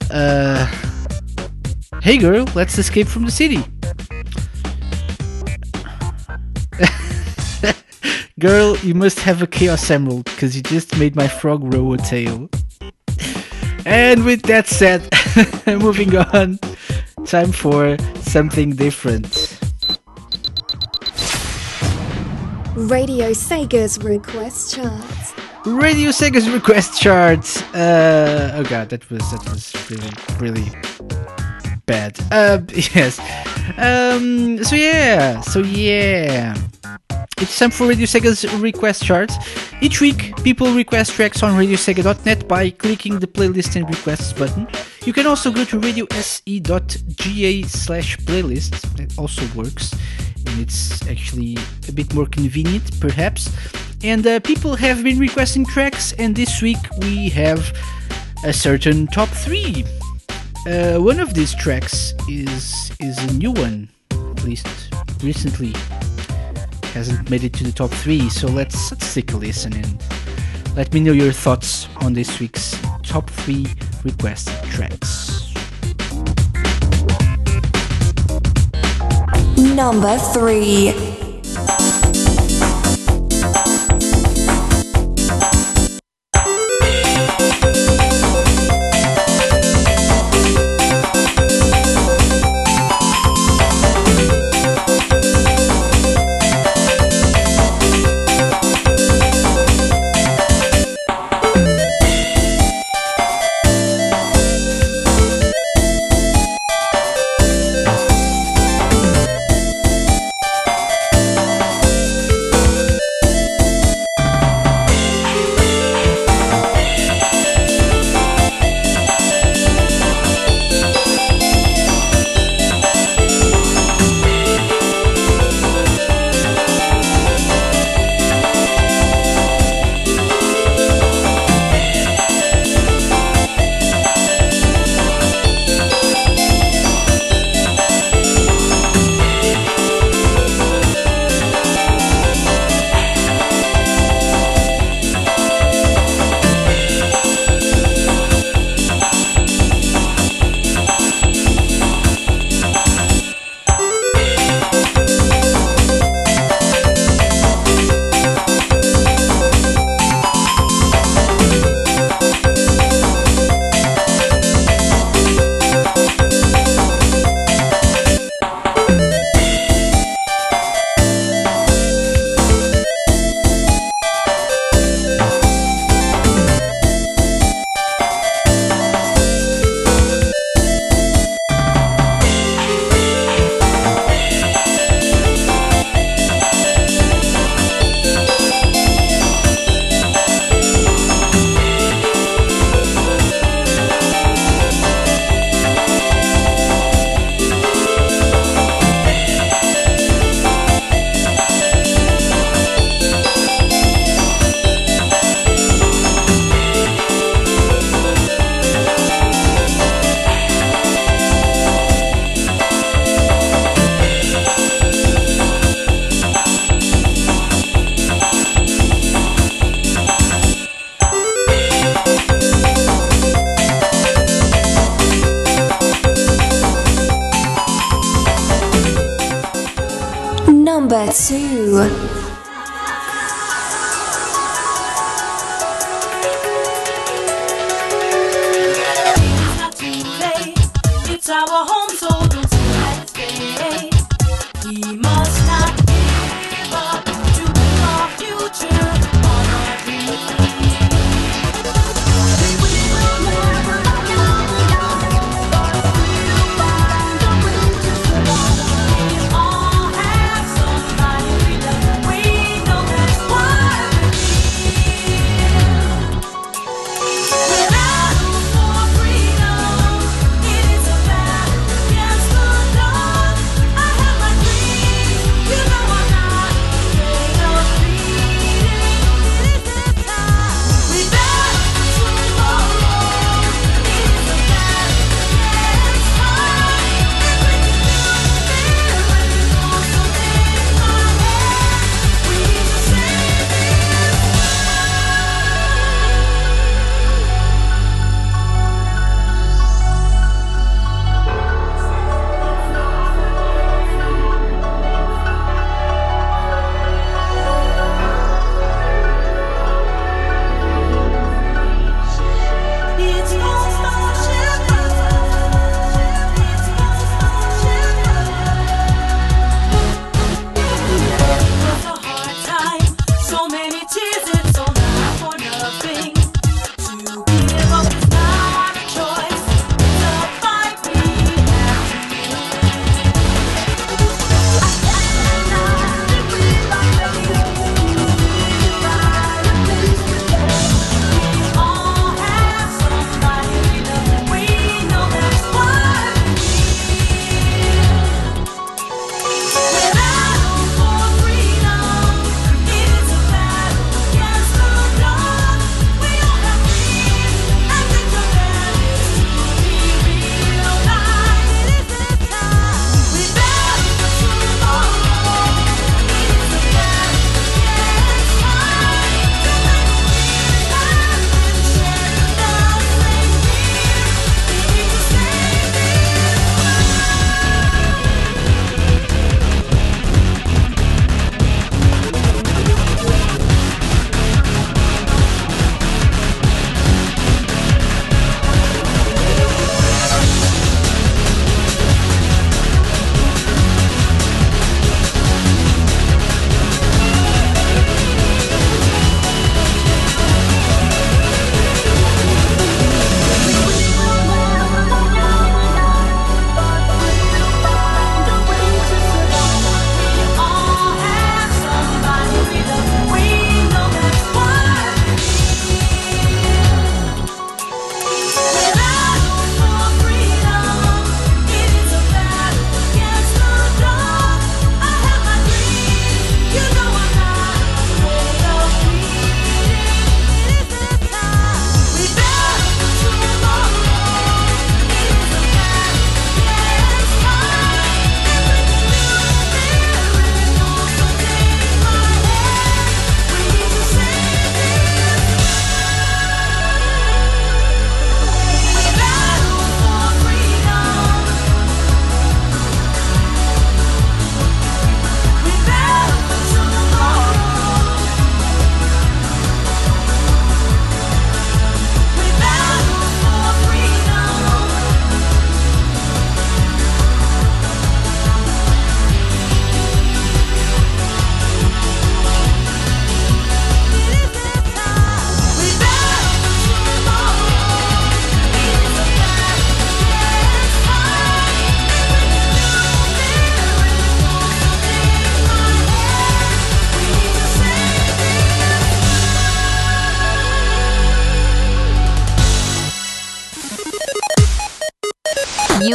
[0.09, 0.65] Uh,
[2.01, 3.65] hey girl, let's escape from the city.
[8.39, 11.97] Girl, you must have a Chaos Emerald because you just made my frog grow a
[11.97, 12.49] tail.
[13.85, 15.07] And with that said,
[15.67, 16.57] moving on,
[17.25, 19.59] time for something different.
[22.75, 25.33] Radio Sega's request charts.
[25.65, 27.61] Radio Sega's request charts.
[27.75, 30.09] Uh, oh god, that was that was really
[30.39, 30.71] really
[31.85, 32.19] bad.
[32.31, 33.19] Uh, yes.
[33.77, 34.63] Um.
[34.63, 35.41] So yeah.
[35.41, 36.55] So yeah.
[37.43, 39.35] It's time for Radio Sega's request charts.
[39.81, 44.65] Each week, people request tracks on RadioSega.net by clicking the playlist and requests button.
[45.03, 48.79] You can also go to radiose.ga slash playlists.
[48.95, 49.91] That also works,
[50.47, 51.57] and it's actually
[51.89, 53.49] a bit more convenient, perhaps.
[54.05, 57.77] And uh, people have been requesting tracks, and this week we have
[58.45, 59.83] a certain top three.
[60.65, 64.65] Uh, one of these tracks is is a new one, at least
[65.21, 65.73] recently
[66.93, 68.29] hasn't made it to the top three.
[68.29, 70.01] So let's let's take a listen and
[70.75, 73.67] let me know your thoughts on this week's top three
[74.03, 75.53] requested tracks.
[79.57, 81.22] Number three.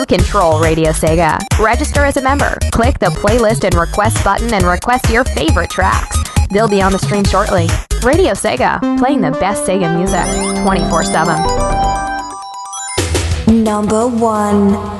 [0.08, 1.38] control Radio Sega.
[1.58, 2.58] Register as a member.
[2.72, 6.16] Click the playlist and request button and request your favorite tracks.
[6.50, 7.68] They'll be on the stream shortly.
[8.02, 10.24] Radio Sega, playing the best Sega music
[10.64, 13.64] 24 7.
[13.64, 14.97] Number 1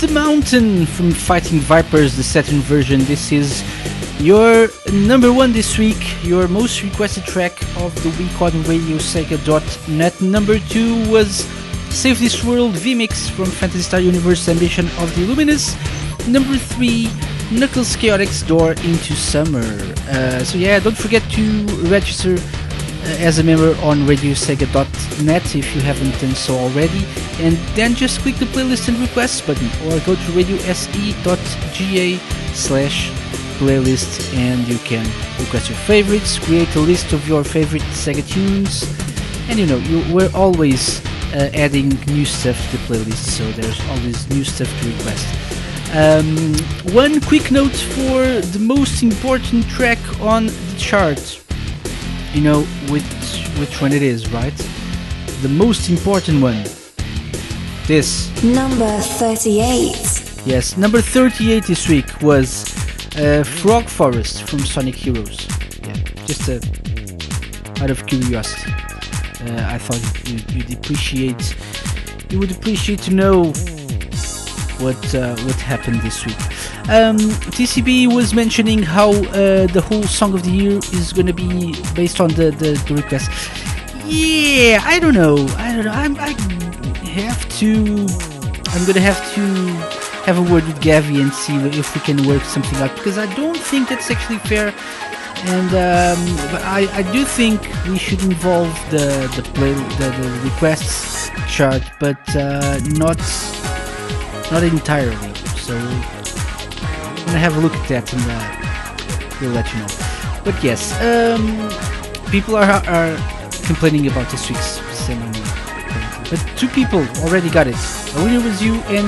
[0.00, 3.04] the Mountain from Fighting Vipers, the Saturn version.
[3.04, 3.62] This is
[4.18, 10.20] your number one this week, your most requested track of the week on RadioSega.net.
[10.22, 11.46] Number two was
[11.90, 15.76] Save This World VMix from Phantasy Star Universe Ambition of the Illuminus.
[16.26, 17.10] Number three,
[17.50, 19.66] Knuckles Chaotix Door into Summer.
[20.08, 22.38] Uh, so yeah, don't forget to register
[23.04, 27.04] as a member on radiosega.net if you haven't done so already.
[27.38, 32.16] And then just click the playlist and requests button or go to radiose.ga
[32.54, 33.10] slash
[33.58, 35.04] playlist and you can
[35.38, 38.84] request your favorites create a list of your favorite sega tunes.
[39.48, 41.04] And you know you, we're always
[41.34, 45.26] uh, adding new stuff to the playlist so there's always new stuff to request.
[45.92, 46.54] Um,
[46.94, 51.39] one quick note for the most important track on the chart
[52.32, 53.02] you know which
[53.58, 54.56] which one it is, right?
[55.42, 56.64] The most important one.
[57.86, 58.30] This.
[58.44, 60.46] Number 38.
[60.46, 62.64] Yes, number 38 this week was
[63.16, 65.46] uh, Frog Forest from Sonic Heroes.
[65.82, 65.94] Yeah,
[66.26, 71.56] just uh, out of curiosity, uh, I thought you, you'd appreciate
[72.30, 73.46] you would appreciate to know
[74.78, 76.38] what uh, what happened this week.
[76.90, 77.18] Um,
[77.54, 81.80] TCB was mentioning how uh, the whole song of the year is going to be
[81.94, 83.30] based on the, the, the request.
[84.06, 85.36] Yeah, I don't know.
[85.56, 85.92] I don't know.
[85.92, 86.30] I'm, I
[87.10, 88.08] have to.
[88.72, 89.40] I'm gonna have to
[90.26, 93.32] have a word with Gavi and see if we can work something out because I
[93.36, 94.74] don't think that's actually fair.
[95.44, 100.40] And um, but I, I do think we should involve the the play the, the
[100.42, 103.18] requests chart, but uh, not
[104.50, 105.34] not entirely.
[105.56, 105.76] So
[107.30, 109.86] Gonna have a look at that and uh, we'll let you know.
[110.42, 111.70] But yes, um,
[112.28, 113.14] people are, are
[113.62, 115.38] complaining about this week's ceremony.
[116.28, 117.76] But two people already got it.
[118.16, 119.06] A winner was you and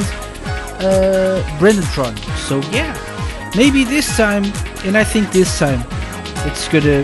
[0.79, 1.83] uh, Brandon
[2.47, 2.95] So yeah,
[3.57, 4.45] maybe this time,
[4.85, 5.83] and I think this time,
[6.47, 7.03] it's gonna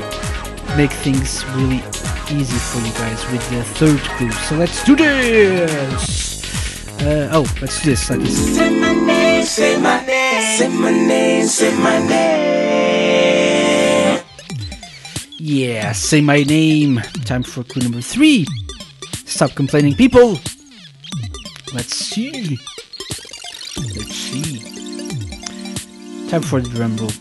[0.76, 1.82] make things really
[2.30, 4.30] easy for you guys with the third clue.
[4.30, 6.27] So let's do this!
[7.00, 8.56] Uh, oh, let's do this like this.
[8.56, 12.58] Say my name, say my name, say my name, say my name.
[15.38, 17.00] Yeah, say my name.
[17.24, 18.46] Time for clue number three.
[19.24, 20.40] Stop complaining, people.
[21.72, 22.58] Let's see.
[23.76, 24.58] Let's see.
[26.28, 27.12] Time for the drum roll.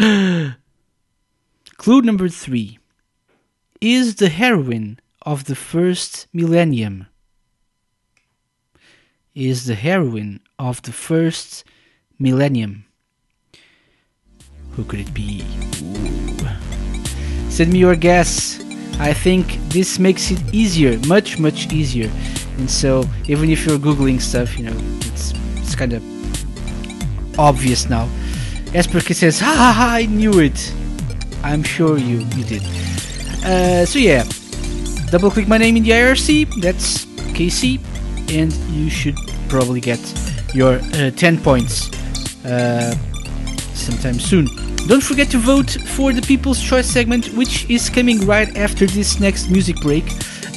[1.76, 2.79] Clue number three
[3.80, 7.06] is the heroine of the first millennium.
[9.34, 11.64] Is the heroine of the first
[12.18, 12.84] millennium.
[14.72, 15.42] Who could it be?
[15.82, 16.48] Ooh.
[17.50, 18.60] Send me your guess.
[18.98, 22.10] I think this makes it easier, much, much easier.
[22.58, 26.02] And so, even if you're googling stuff, you know, it's it's kind of
[27.38, 28.08] obvious now.
[28.74, 29.94] Esperke says, "Ha ha ha!
[29.94, 30.74] I knew it.
[31.42, 32.89] I'm sure you you did."
[33.44, 34.24] Uh, so yeah,
[35.10, 36.60] double click my name in the IRC.
[36.60, 37.80] That's KC,
[38.30, 39.16] and you should
[39.48, 40.00] probably get
[40.54, 41.90] your uh, 10 points
[42.44, 42.94] uh,
[43.74, 44.46] sometime soon.
[44.86, 49.20] Don't forget to vote for the People's Choice segment, which is coming right after this
[49.20, 50.04] next music break.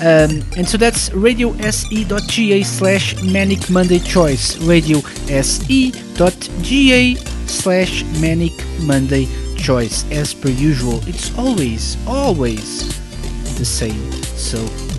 [0.01, 4.55] Um, and so that's radiose.ga slash manic Monday choice.
[4.57, 5.95] Radiose.ga
[7.47, 9.27] slash manic Monday
[9.63, 10.03] choice.
[10.11, 12.89] As per usual, it's always, always
[13.57, 14.11] the same.
[14.35, 14.57] So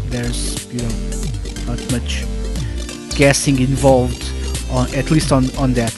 [0.08, 0.94] there's, you know,
[1.66, 2.24] not much
[3.14, 4.24] guessing involved
[4.70, 5.94] on at least on on that.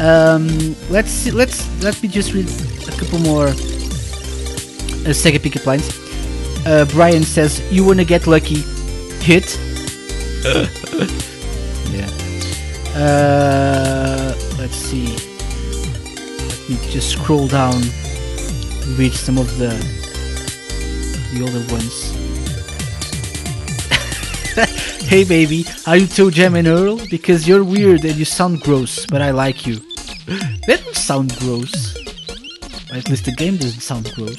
[0.00, 2.48] Um, let's see, let's let me just read
[2.88, 5.88] a couple more uh, Sega pickup lines.
[6.66, 8.60] Uh, Brian says you wanna get lucky?
[9.24, 9.58] Hit.
[11.94, 12.10] Yeah.
[12.96, 15.33] Uh, let's see
[16.68, 17.80] me just scroll down
[18.96, 19.72] read some of the
[21.32, 22.24] the older ones
[25.08, 27.00] hey baby, are you ToeJam and Earl?
[27.10, 29.80] Because you're weird and you sound gross, but I like you.
[30.68, 31.96] that doesn't sound gross.
[32.92, 34.38] At least the game doesn't sound gross.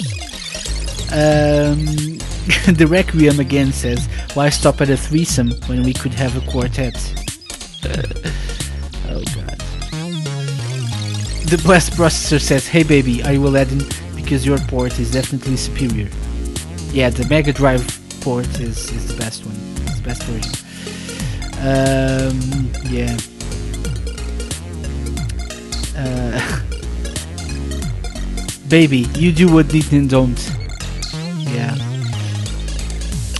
[1.12, 1.86] Um,
[2.76, 6.96] the Requiem again says, why stop at a threesome when we could have a quartet?
[11.46, 13.84] the blast processor says, Hey baby, are you Aladdin?
[14.16, 16.10] Because your port is definitely superior.
[16.92, 17.86] Yeah, the Mega Drive
[18.22, 19.56] port is, is the best one.
[19.84, 20.54] It's the best version.
[21.62, 23.18] Um, yeah.
[25.98, 26.62] Uh,
[28.70, 30.52] baby, you do what Nintendo don't.
[31.54, 31.76] Yeah.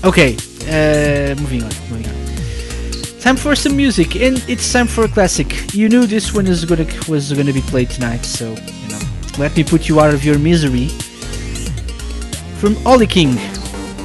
[0.04, 0.36] Okay,
[0.68, 2.15] uh, moving on, moving on.
[3.26, 5.74] Time for some music, and it's time for a classic.
[5.74, 9.00] You knew this one gonna was gonna be played tonight, so you know.
[9.40, 10.90] Let me put you out of your misery.
[12.60, 13.34] From Ollie King,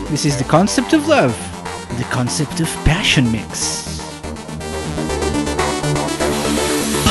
[0.09, 1.37] this is the concept of love,
[1.99, 4.01] the concept of passion mix.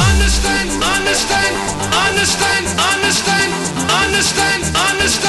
[0.09, 1.55] Understand, understand,
[1.93, 3.53] understand, understand,
[4.01, 5.28] understand, understand.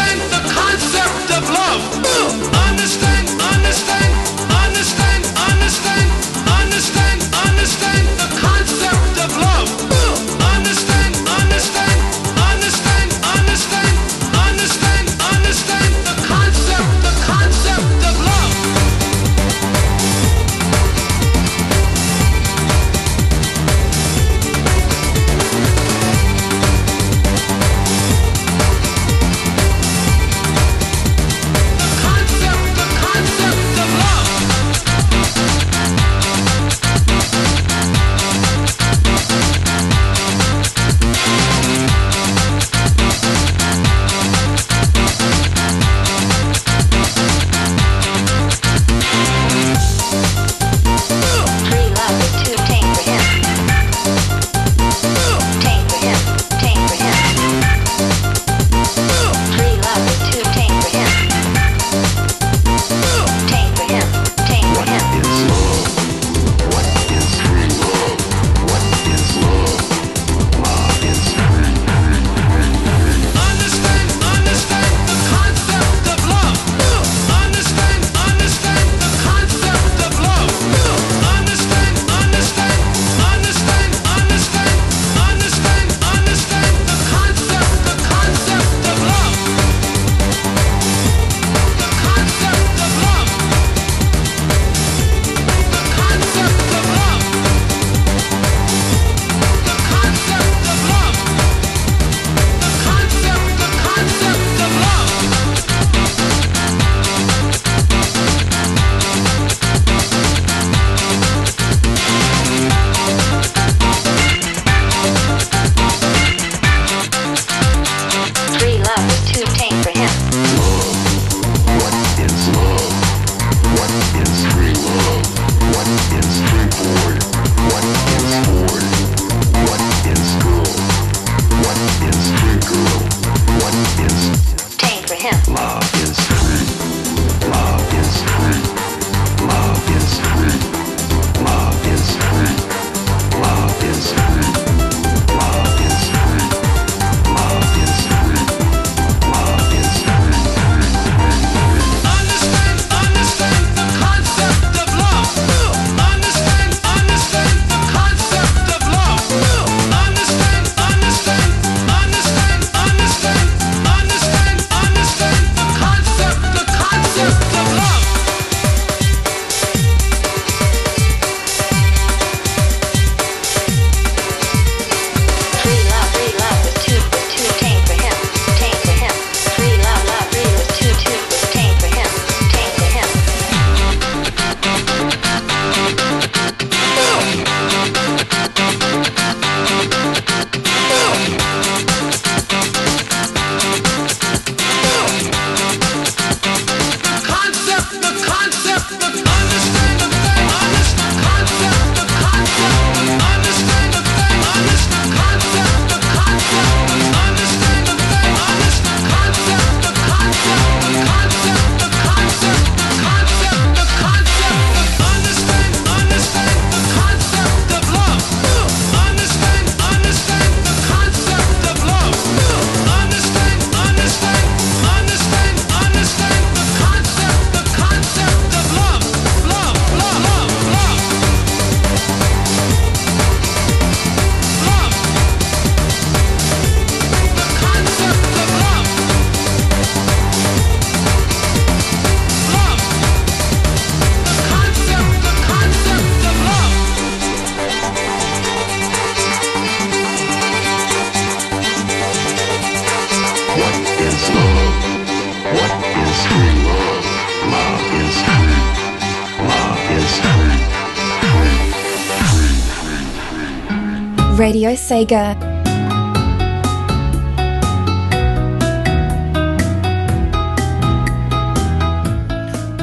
[265.00, 265.34] Vega.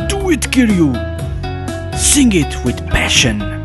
[0.09, 0.95] Do it, Kiryu!
[1.95, 3.56] Sing it with passion!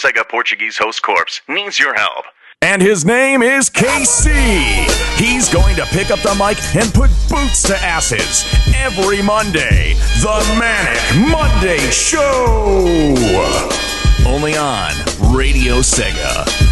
[0.00, 2.24] Sega Portuguese Host Corps needs your help.
[2.62, 4.32] And his name is KC.
[5.18, 9.92] He's going to pick up the mic and put boots to asses every Monday.
[10.22, 13.14] The Manic Monday Show.
[14.26, 14.92] Only on
[15.34, 16.69] Radio Sega.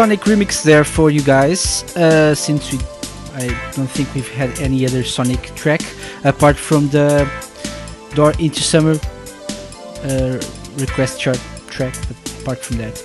[0.00, 1.84] Sonic remix there for you guys.
[1.94, 2.78] Uh, since we,
[3.34, 5.82] I don't think we've had any other Sonic track
[6.24, 7.30] apart from the
[8.14, 8.98] Door into Summer
[10.02, 10.40] uh,
[10.78, 11.94] request chart track.
[12.08, 13.04] But apart from that,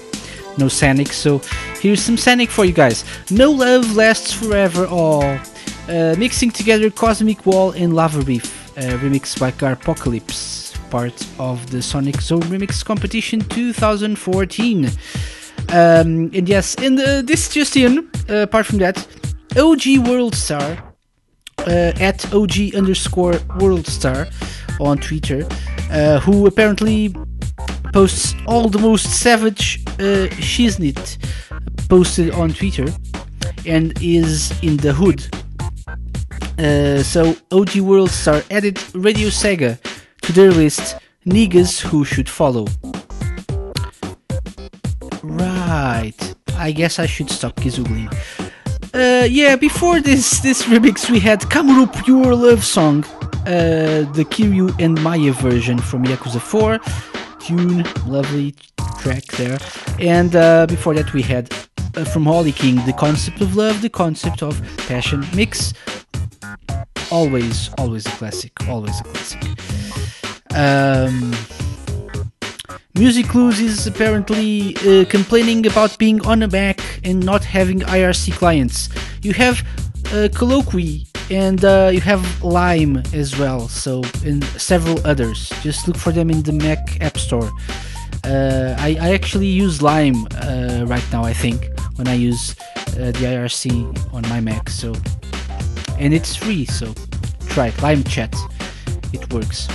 [0.57, 1.11] no Sonic.
[1.11, 1.41] So
[1.81, 3.03] here's some Sonic for you guys.
[3.29, 4.87] No love lasts forever.
[4.87, 5.23] All
[5.89, 11.81] uh, mixing together Cosmic Wall and Lava Reef, uh, remixed by Carpocalypse, part of the
[11.81, 14.89] Sonic Zone Remix Competition 2014.
[15.69, 18.09] Um, and yes, and this just in.
[18.29, 19.07] Uh, apart from that,
[19.57, 20.77] OG World Star
[21.59, 24.27] uh, at OG underscore World Star
[24.79, 25.47] on Twitter,
[25.91, 27.15] uh, who apparently
[27.93, 31.17] posts all the most savage uh, shiznit
[31.87, 32.87] posted on Twitter
[33.65, 35.23] and is in the hood.
[36.57, 39.79] Uh, so OG World Star added Radio Sega
[40.21, 42.65] to their list niggas who should follow.
[45.67, 46.35] Right.
[46.57, 48.13] I guess I should stop gizoogling.
[48.93, 53.03] Uh, yeah, before this this remix we had Kamuro Pure Love Song,
[53.45, 56.79] uh, the Kiryu and Maya version from Yakuza 4.
[57.39, 58.55] Tune, lovely
[58.99, 59.57] track there.
[59.99, 61.51] And uh, before that we had
[61.95, 65.73] uh, from Holly King, The Concept of Love, The Concept of Passion Mix.
[67.11, 69.41] Always, always a classic, always a classic.
[70.55, 71.33] Um,
[72.97, 78.33] Music Clues is apparently uh, complaining about being on a Mac and not having IRC
[78.33, 78.89] clients.
[79.21, 79.61] You have
[80.13, 85.51] uh, Colloquy and uh, you have Lime as well, so and several others.
[85.61, 87.51] Just look for them in the Mac App Store.
[88.23, 93.11] Uh, I, I actually use Lime uh, right now, I think, when I use uh,
[93.11, 94.69] the IRC on my Mac.
[94.69, 94.93] So,
[95.99, 96.93] and it's free, so
[97.47, 97.81] try it.
[97.81, 98.33] Lime Chat,
[99.13, 99.67] it works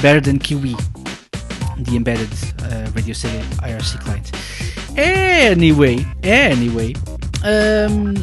[0.00, 0.76] better than Kiwi
[1.78, 2.32] the embedded
[2.62, 4.30] uh, Radio Sega IRC client.
[4.96, 6.94] Anyway, anyway,
[7.44, 8.14] um,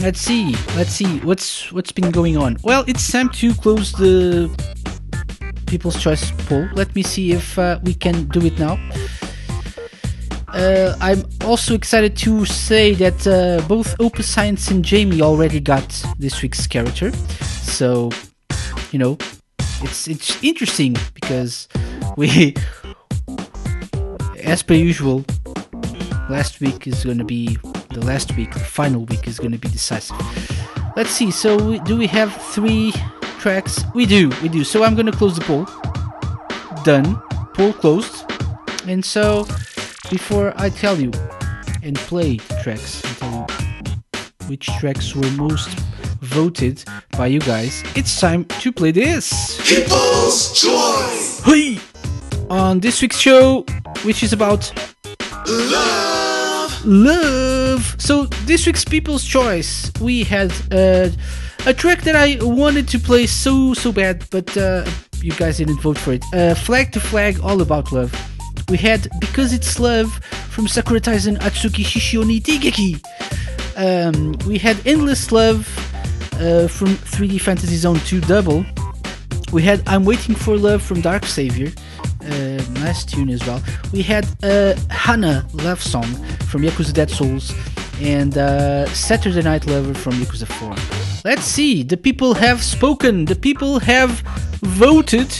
[0.00, 2.56] let's see, let's see what's what's been going on.
[2.62, 4.50] Well, it's time to close the
[5.66, 6.68] People's Choice poll.
[6.74, 8.78] Let me see if uh, we can do it now.
[10.48, 16.02] Uh, I'm also excited to say that uh, both Opus Science and Jamie already got
[16.18, 17.12] this week's character.
[17.42, 18.10] So,
[18.90, 19.18] you know,
[19.82, 21.68] it's it's interesting because
[22.16, 22.54] we
[24.42, 25.24] as per usual
[26.30, 27.58] last week is going to be
[27.90, 30.16] the last week the final week is going to be decisive.
[30.96, 32.92] Let's see so we, do we have three
[33.38, 33.84] tracks?
[33.94, 34.64] We do we do.
[34.64, 35.66] So i'm going to close the poll.
[36.84, 37.20] Done.
[37.54, 38.24] Poll closed.
[38.88, 39.44] And so
[40.10, 41.10] before i tell you
[41.82, 45.68] and play the tracks and tell you which tracks were most
[46.20, 46.82] voted
[47.18, 49.60] by you guys it's time to play this.
[49.68, 51.42] People's Choice.
[51.44, 51.78] Hey!
[52.48, 53.64] On this week's show,
[54.04, 54.72] which is about
[55.46, 56.86] Love.
[56.86, 57.96] love.
[57.98, 61.10] So this week's People's Choice, we had uh,
[61.66, 64.84] a track that I wanted to play so so bad, but uh,
[65.20, 66.24] you guys didn't vote for it.
[66.32, 68.12] Uh, flag to Flag, all about love.
[68.68, 70.12] We had Because It's Love
[70.50, 73.00] from Sakura Taisen Atsuki Shishioni Tegeki.
[73.76, 75.66] Um, we had Endless Love
[76.34, 78.64] uh, from 3D Fantasy Zone 2 Double.
[79.52, 81.72] We had I'm Waiting for Love from Dark Savior.
[82.26, 83.62] Uh, nice tune as well.
[83.92, 86.06] We had uh, Hana Love Song
[86.50, 87.54] from Yakuza Dead Souls
[88.00, 90.74] and uh, Saturday Night Lover from Yakuza 4.
[91.24, 94.10] Let's see, the people have spoken, the people have
[94.62, 95.32] voted,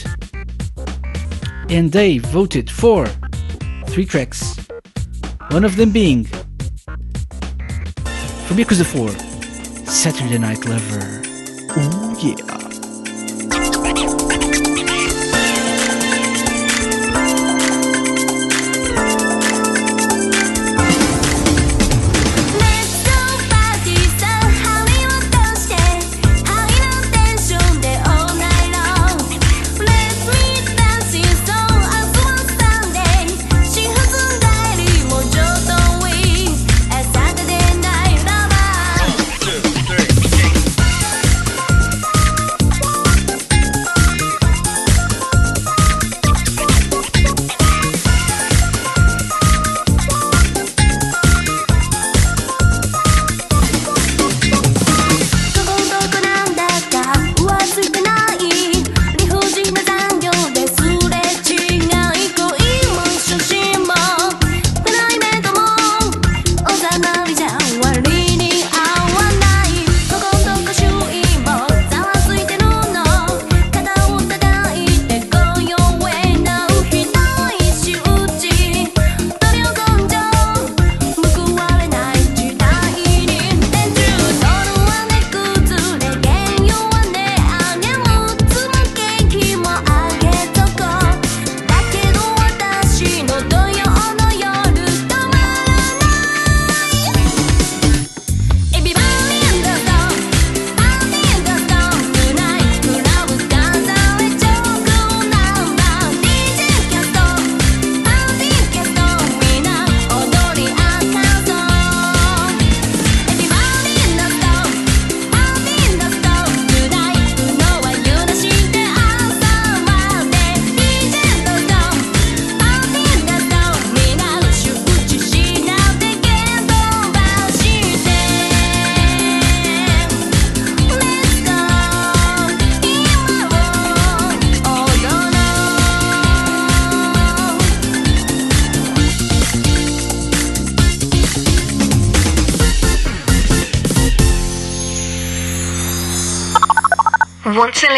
[1.69, 3.07] and they voted for
[3.89, 4.57] three tracks.
[5.51, 6.25] One of them being
[8.47, 9.11] from Yakuza 4,
[9.87, 11.23] Saturday Night Lover.
[11.79, 12.56] Oh yeah.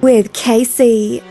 [0.00, 1.22] With KC.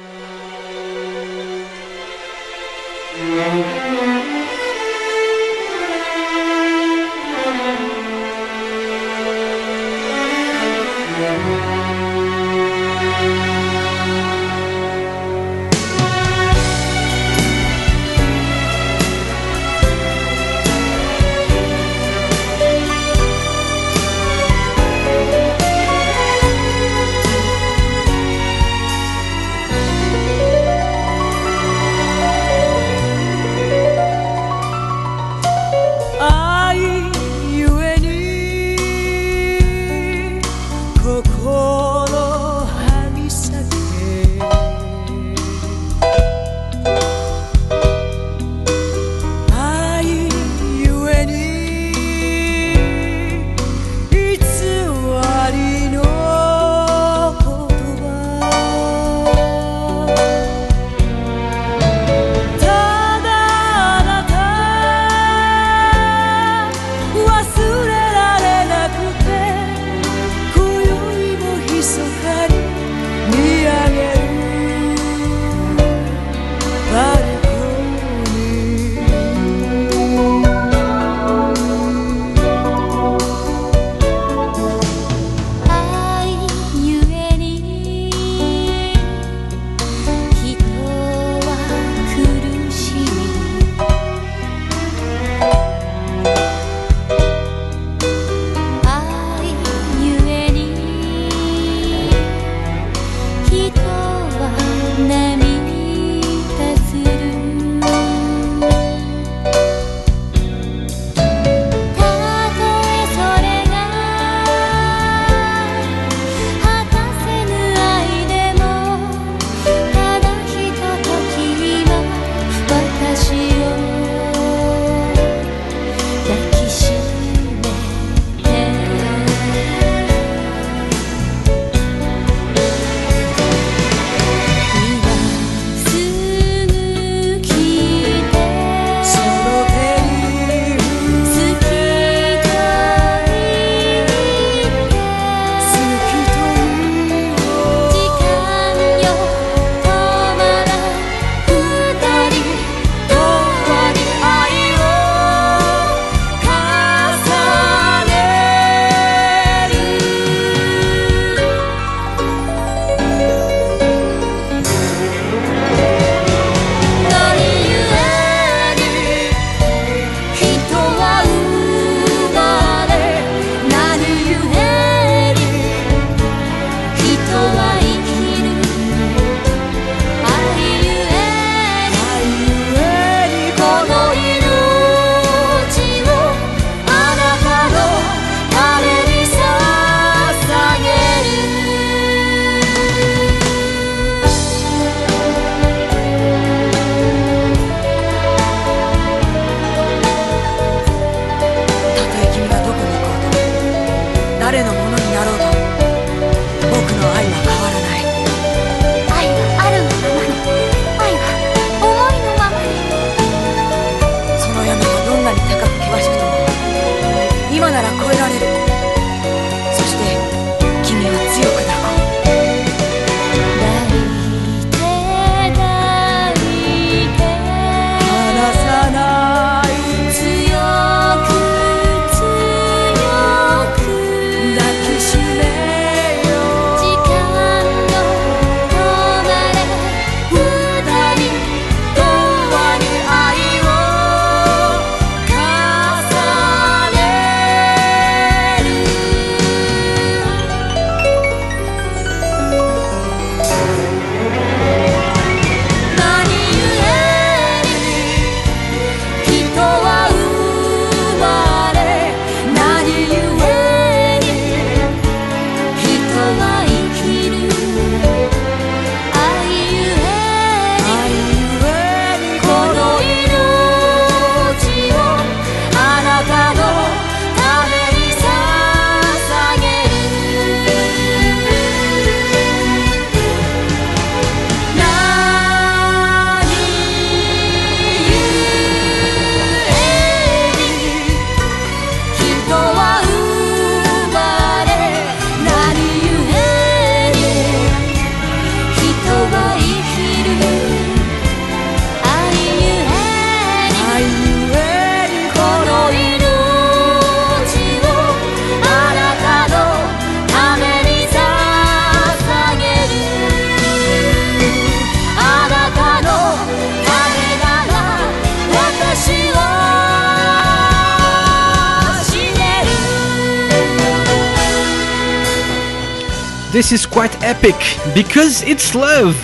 [328.05, 329.15] Because it's love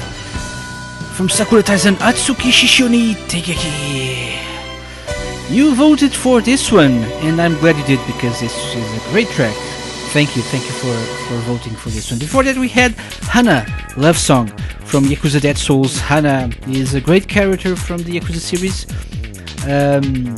[1.16, 4.38] from Sakura Taisen Atsuki Shishoni Tegeki.
[5.50, 9.30] You voted for this one, and I'm glad you did because this is a great
[9.30, 9.56] track.
[10.14, 10.96] Thank you, thank you for,
[11.28, 12.20] for voting for this one.
[12.20, 12.92] Before that, we had
[13.34, 13.66] Hana,
[13.98, 14.48] Love Song
[14.86, 16.00] from Yakuza Dead Souls.
[16.00, 18.86] Hana is a great character from the Yakuza series.
[19.68, 20.38] Um,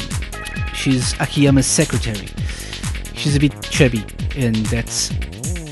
[0.73, 2.29] she's Akiyama's secretary.
[3.15, 4.05] She's a bit chubby,
[4.37, 5.11] and that's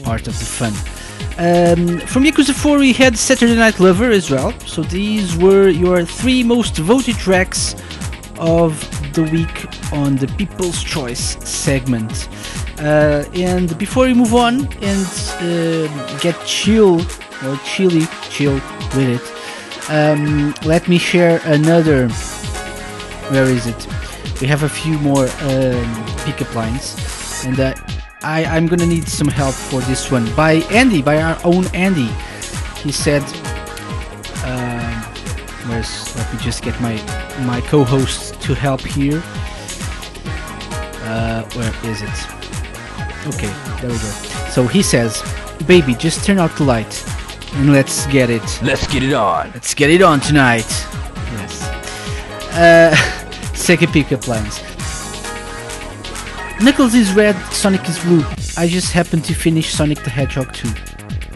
[0.04, 0.97] part of the fun.
[1.40, 4.60] Um, from Yakuza 4, we had Saturday Night Lover as well.
[4.62, 7.76] So these were your three most voted tracks
[8.40, 8.80] of
[9.14, 12.28] the week on the People's Choice segment.
[12.80, 15.08] Uh, and before we move on and
[15.40, 17.02] uh, get chill
[17.46, 18.56] or chilly, chill
[18.96, 22.10] with it, um, let me share another.
[23.30, 23.88] Where is it?
[24.42, 26.96] We have a few more um, pickup lines,
[27.46, 27.76] and uh,
[28.28, 32.10] I, I'm gonna need some help for this one by Andy, by our own Andy.
[32.84, 33.24] He said,
[34.44, 35.02] um,
[35.66, 36.14] "Where's?
[36.18, 36.96] Let me just get my
[37.46, 39.24] my co-host to help here.
[41.08, 42.18] Uh, where is it?
[43.28, 44.12] Okay, there we go.
[44.52, 45.24] So he says,
[45.66, 47.02] "Baby, just turn out the light
[47.54, 48.44] and let's get it.
[48.62, 49.52] Let's get it on.
[49.54, 50.68] Let's get it on tonight."
[51.32, 51.64] Yes.
[52.52, 52.94] Uh,
[53.54, 54.67] second pickup lines.
[56.60, 58.26] Knuckles is red, Sonic is blue.
[58.58, 60.68] I just happened to finish Sonic the Hedgehog 2.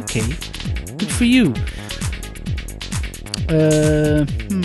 [0.02, 0.27] Okay,
[0.98, 1.53] good for you.
[3.48, 4.64] Uh, hmm.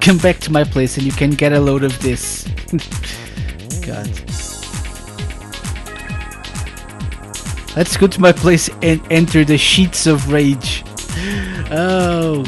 [0.00, 2.44] Come back to my place and you can get a load of this.
[3.86, 4.10] God.
[7.76, 10.84] Let's go to my place and enter the sheets of rage.
[11.70, 12.44] Oh,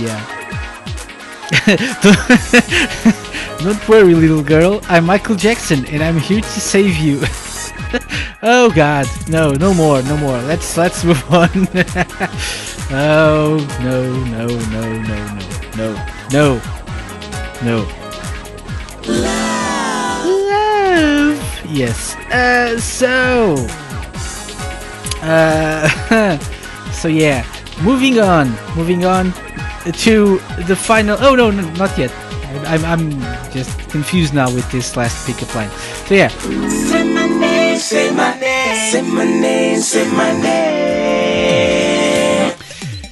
[0.00, 0.24] Yeah.
[3.62, 4.80] Don't worry, little girl.
[4.88, 7.20] I'm Michael Jackson, and I'm here to save you.
[8.42, 10.38] oh God, no, no more, no more.
[10.38, 11.50] Let's let's move on.
[12.90, 15.28] oh no, no, no, no,
[15.76, 15.92] no,
[16.32, 16.60] no,
[17.62, 17.86] no, no.
[20.24, 21.66] Love.
[21.70, 22.16] Yes.
[22.32, 22.80] Uh.
[22.80, 23.66] So.
[25.20, 26.38] Uh.
[26.90, 27.44] so yeah.
[27.82, 28.56] Moving on.
[28.76, 29.34] Moving on
[29.84, 31.16] to the final.
[31.20, 32.12] Oh no, no not yet.
[32.66, 33.10] I'm, I'm
[33.52, 35.70] just confused now with this last pickup line.
[36.06, 36.28] So yeah.
[36.28, 41.00] Say my name, say my name, say my name, say my name.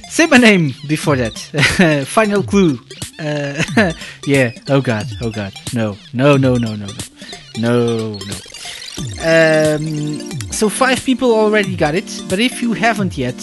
[0.09, 1.37] Say my name before that.
[2.07, 2.79] final clue.
[3.17, 3.63] Uh,
[4.25, 4.51] yeah.
[4.67, 5.07] Oh god.
[5.21, 5.53] Oh god.
[5.73, 5.97] No.
[6.13, 6.35] No.
[6.35, 6.57] No.
[6.57, 6.75] No.
[6.75, 6.87] No.
[7.57, 8.19] No.
[8.19, 8.35] No.
[9.21, 10.19] Um,
[10.51, 13.35] so five people already got it, but if you haven't yet,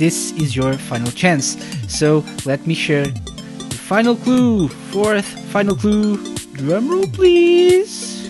[0.00, 1.60] this is your final chance.
[1.86, 4.68] So let me share the final clue.
[4.90, 6.16] Fourth final clue.
[6.56, 8.26] Drumroll, please.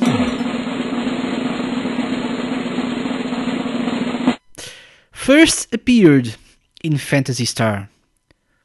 [5.13, 6.35] First appeared
[6.83, 7.89] in Phantasy Star.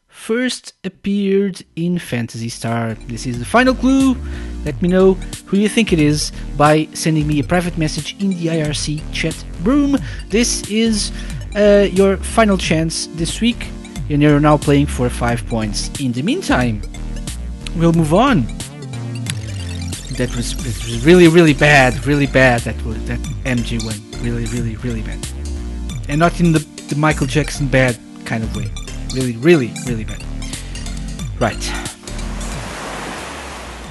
[0.08, 2.96] First appeared in Phantasy Star.
[3.06, 4.18] This is the final clue.
[4.66, 5.14] Let me know
[5.46, 9.38] who you think it is by sending me a private message in the IRC chat
[9.62, 9.98] room.
[10.30, 11.12] This is
[11.56, 13.68] uh, your final chance this week,
[14.10, 15.90] and you're now playing for five points.
[16.00, 16.82] In the meantime,
[17.76, 18.44] we'll move on.
[20.18, 22.62] That was, was really, really bad, really bad.
[22.62, 25.28] That was that MG went really, really, really bad,
[26.08, 26.60] and not in the,
[26.90, 28.72] the Michael Jackson bad kind of way.
[29.14, 30.24] Really, really, really bad.
[31.40, 31.72] Right.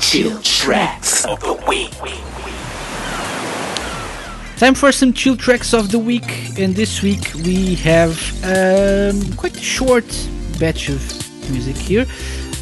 [0.01, 1.91] Chill tracks of the week.
[4.57, 8.13] Time for some chill tracks of the week, and this week we have
[8.45, 10.07] um, quite a short
[10.61, 11.01] batch of
[11.51, 12.07] music here.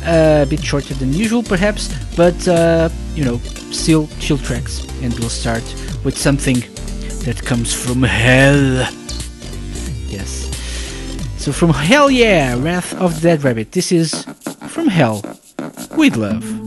[0.04, 3.36] Uh, a bit shorter than usual, perhaps, but uh, you know,
[3.70, 4.84] still chill tracks.
[5.02, 5.62] And we'll start
[6.02, 6.60] with something
[7.24, 8.88] that comes from hell.
[10.08, 10.48] Yes.
[11.36, 13.72] So from Hell Yeah, Wrath of the Dead Rabbit.
[13.72, 14.24] This is
[14.68, 15.22] from Hell
[15.96, 16.61] with love.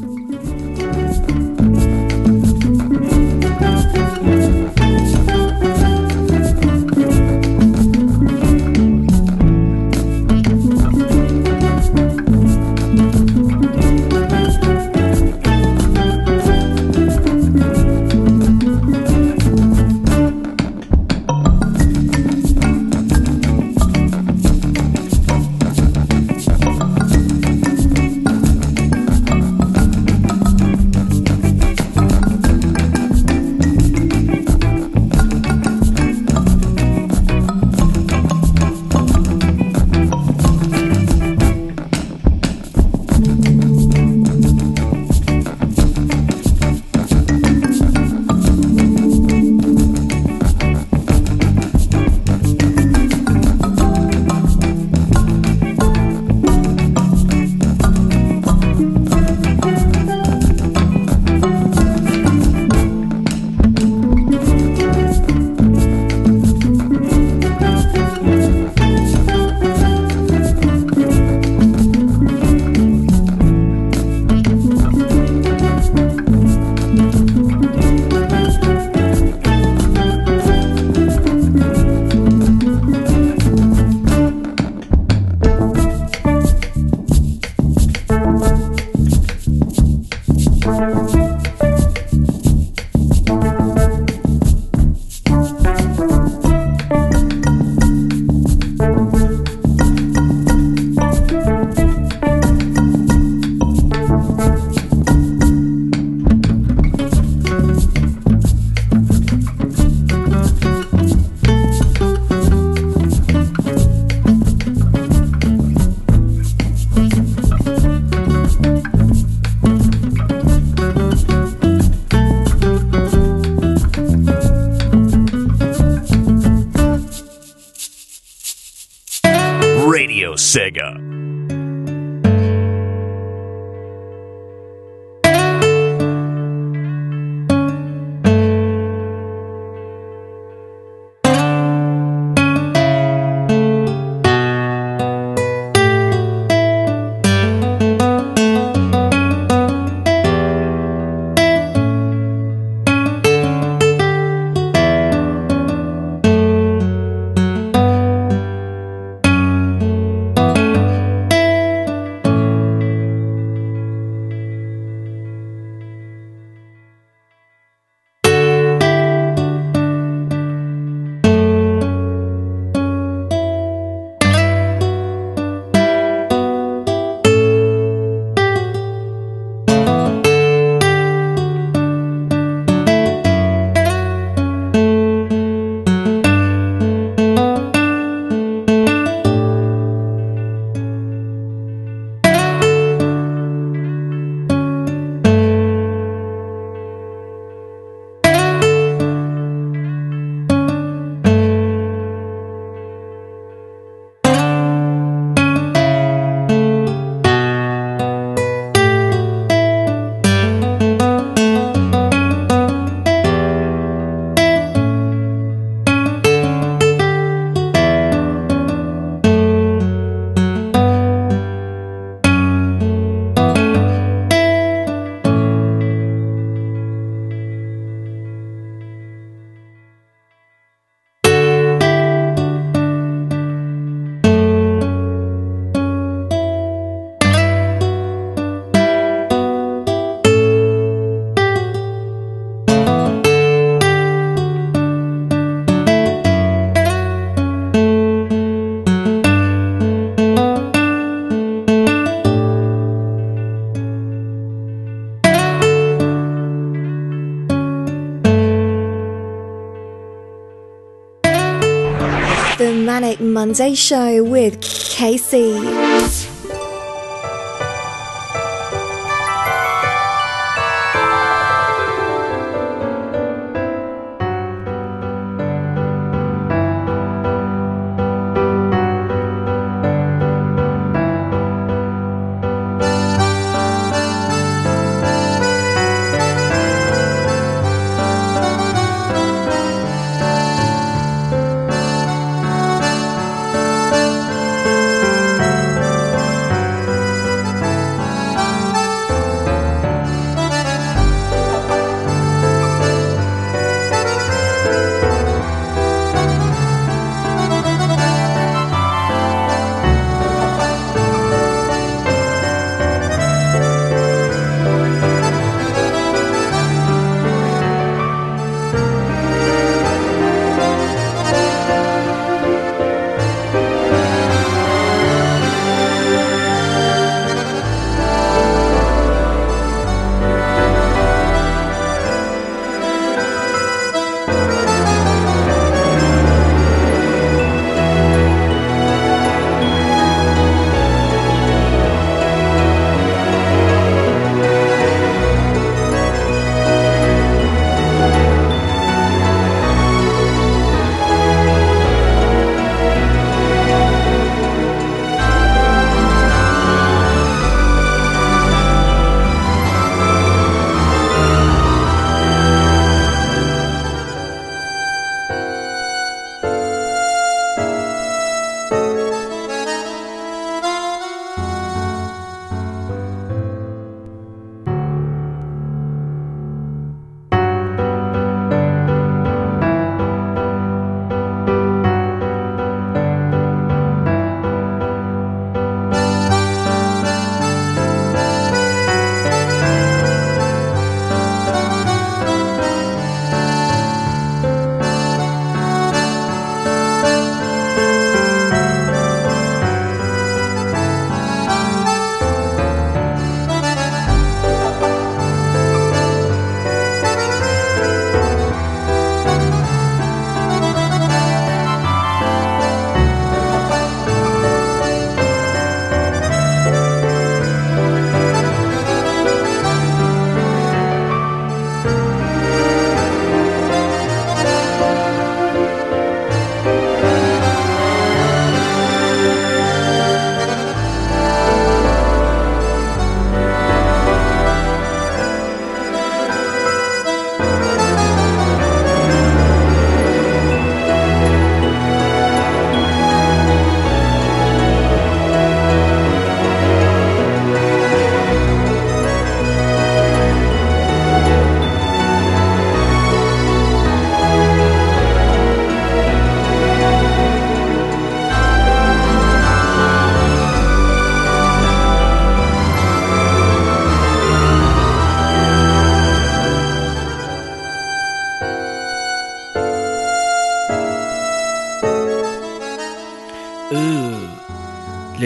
[263.46, 264.60] Monday Show with
[264.90, 266.35] Casey.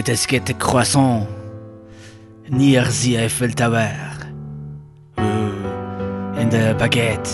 [0.01, 1.27] Get croissant
[2.47, 4.15] near the Eiffel Tower.
[5.17, 5.21] Uh,
[6.39, 7.27] and a baguette.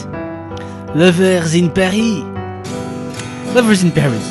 [0.96, 2.24] Lovers in Paris.
[3.54, 4.28] Lovers in Paris.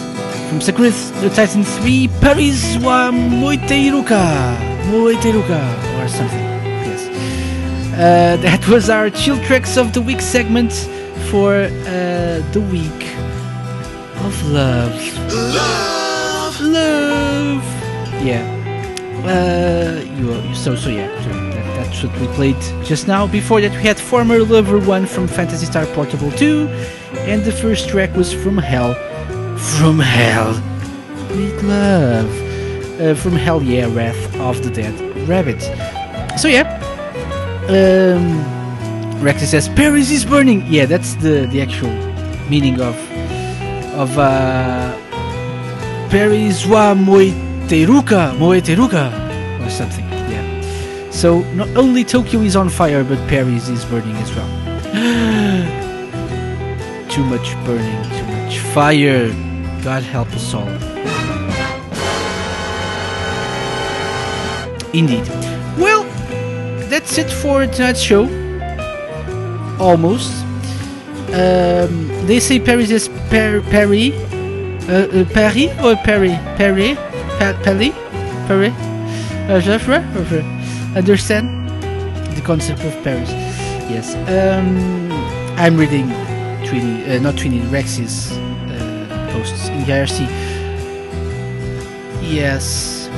[0.48, 0.90] From Sakura
[1.30, 4.56] Taisen 3, Paris wa Moiteiruka.
[4.90, 5.62] Moiteiruka.
[6.02, 6.44] Or something.
[6.88, 7.06] Yes.
[7.92, 10.72] Uh, that was our Chill Tracks of the Week segment
[11.30, 13.14] for uh, the week
[14.24, 14.34] of.
[14.50, 15.43] Love!
[19.24, 21.08] Uh, you, so, so yeah.
[21.22, 23.26] So that, that's what we played just now.
[23.26, 26.68] Before that, we had Former Lover 1 from Phantasy Star Portable 2.
[27.26, 28.94] And the first track was From Hell.
[29.78, 30.52] From Hell.
[31.30, 32.44] With love.
[33.00, 34.94] Uh, from Hell Yeah, Wrath of the Dead
[35.28, 35.60] Rabbit.
[36.38, 36.80] So yeah.
[37.68, 38.54] Um,
[39.22, 40.66] Rexy says Paris is burning.
[40.66, 41.90] Yeah, that's the the actual
[42.50, 42.94] meaning of
[43.94, 44.94] of uh,
[46.10, 46.94] Paris wa
[47.64, 49.10] moiteruka moiteruka
[49.64, 50.04] or something.
[50.30, 51.10] Yeah.
[51.10, 54.48] So not only Tokyo is on fire, but Paris is burning as well.
[57.08, 59.28] too much burning, too much fire.
[59.82, 60.68] God help us all.
[64.92, 65.26] Indeed.
[65.78, 66.04] Well,
[66.88, 68.24] that's it for tonight's show.
[69.80, 70.44] Almost.
[71.32, 74.12] Um, they say Paris is per- Paris.
[74.86, 76.36] Uh, uh, Paris or Paris?
[76.56, 76.98] Paris?
[77.38, 77.58] Pa-
[78.46, 78.72] Paris?
[80.96, 81.68] Understand
[82.36, 83.30] the concept of Paris?
[83.90, 84.14] Yes.
[84.28, 85.12] Um,
[85.58, 86.10] I'm reading
[87.06, 90.20] uh, not Trini, Rex's uh, posts in the IRC.
[92.22, 93.08] Yes.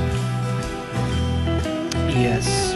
[2.12, 2.74] Yes.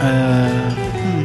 [0.00, 1.24] Uh, hmm.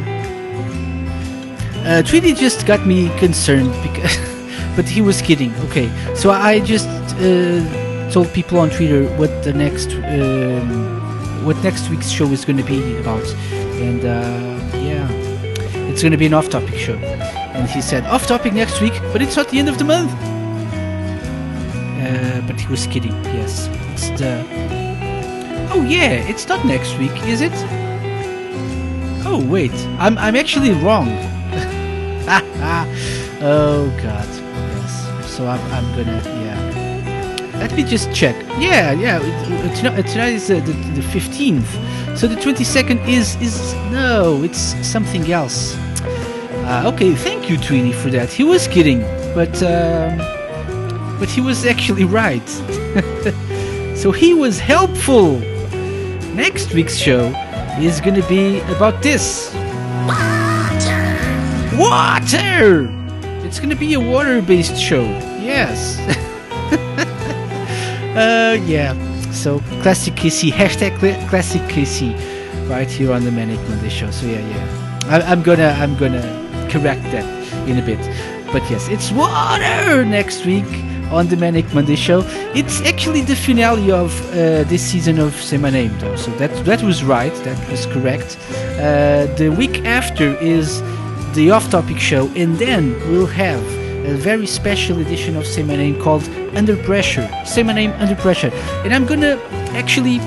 [1.86, 2.02] Uh,
[2.34, 4.16] just got me concerned because,
[4.76, 5.54] but he was kidding.
[5.66, 7.60] Okay, so I just uh,
[8.10, 12.64] told people on Twitter what the next, um, what next week's show is going to
[12.64, 13.24] be about,
[13.80, 15.08] and uh, yeah,
[15.88, 16.96] it's going to be an off-topic show.
[16.96, 20.12] And he said off-topic next week, but it's not the end of the month.
[22.00, 23.12] Uh, but he was kidding.
[23.24, 24.44] Yes, it's the.
[25.70, 27.52] Oh yeah, it's not next week, is it?
[29.26, 31.08] Oh wait, I'm I'm actually wrong.
[33.42, 35.30] oh god, yes.
[35.36, 36.67] So I'm I'm gonna yeah.
[37.58, 38.36] Let me just check.
[38.58, 39.18] Yeah, yeah.
[39.20, 41.68] It, it, tonight, tonight is uh, the the fifteenth,
[42.16, 45.76] so the twenty second is is no, it's something else.
[46.68, 48.30] Uh, okay, thank you, Tweeny, for that.
[48.30, 49.00] He was kidding,
[49.34, 50.18] but um,
[51.18, 52.48] but he was actually right.
[53.96, 55.40] so he was helpful.
[56.34, 57.32] Next week's show
[57.80, 59.52] is gonna be about this.
[60.06, 61.04] Water!
[61.76, 62.88] Water!
[63.44, 65.02] It's gonna be a water-based show.
[65.42, 65.98] Yes.
[68.18, 68.94] uh, yeah.
[69.32, 72.12] So classic Kissy hashtag cla- classic Kissy
[72.68, 74.10] right here on the Manic Monday show.
[74.10, 75.14] So yeah, yeah.
[75.14, 76.22] I, I'm gonna I'm gonna
[76.70, 77.26] correct that
[77.68, 78.00] in a bit.
[78.52, 80.66] But yes, it's water next week
[81.10, 82.22] on the Manic Monday show.
[82.54, 86.16] It's actually the finale of uh, this season of Say My Name, though.
[86.16, 87.34] So that that was right.
[87.44, 88.38] That was correct.
[88.78, 90.82] Uh, the week after is
[91.34, 93.62] the off-topic show, and then we'll have
[94.08, 97.28] a very special edition of Say My Name called Under Pressure.
[97.44, 98.50] Say My Name Under Pressure,
[98.84, 99.38] and I'm gonna
[99.72, 100.18] actually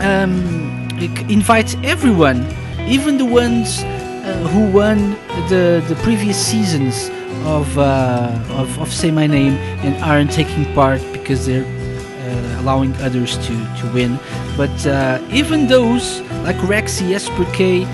[0.00, 0.88] um,
[1.28, 2.46] invite everyone,
[2.86, 5.12] even the ones uh, who won
[5.48, 7.10] the the previous seasons
[7.44, 9.54] of, uh, of of Say My Name
[9.84, 14.18] and aren't taking part because they're uh, allowing others to to win.
[14.56, 17.84] But uh, even those like Rexy, Esper K,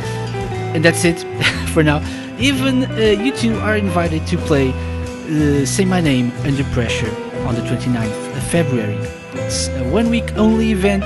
[0.74, 1.18] and that's it
[1.74, 2.00] for now.
[2.44, 7.08] Even uh, you two are invited to play uh, Say My Name Under Pressure
[7.46, 8.98] on the 29th of February.
[9.32, 11.04] It's a one week only event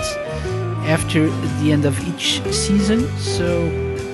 [0.90, 3.70] after the end of each season, so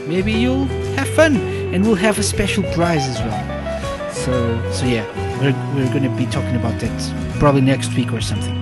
[0.07, 0.67] maybe you'll
[0.99, 1.37] have fun
[1.73, 4.13] and we'll have a special prize as well.
[4.13, 5.07] So, so yeah,
[5.41, 8.55] we're, we're gonna be talking about that probably next week or something.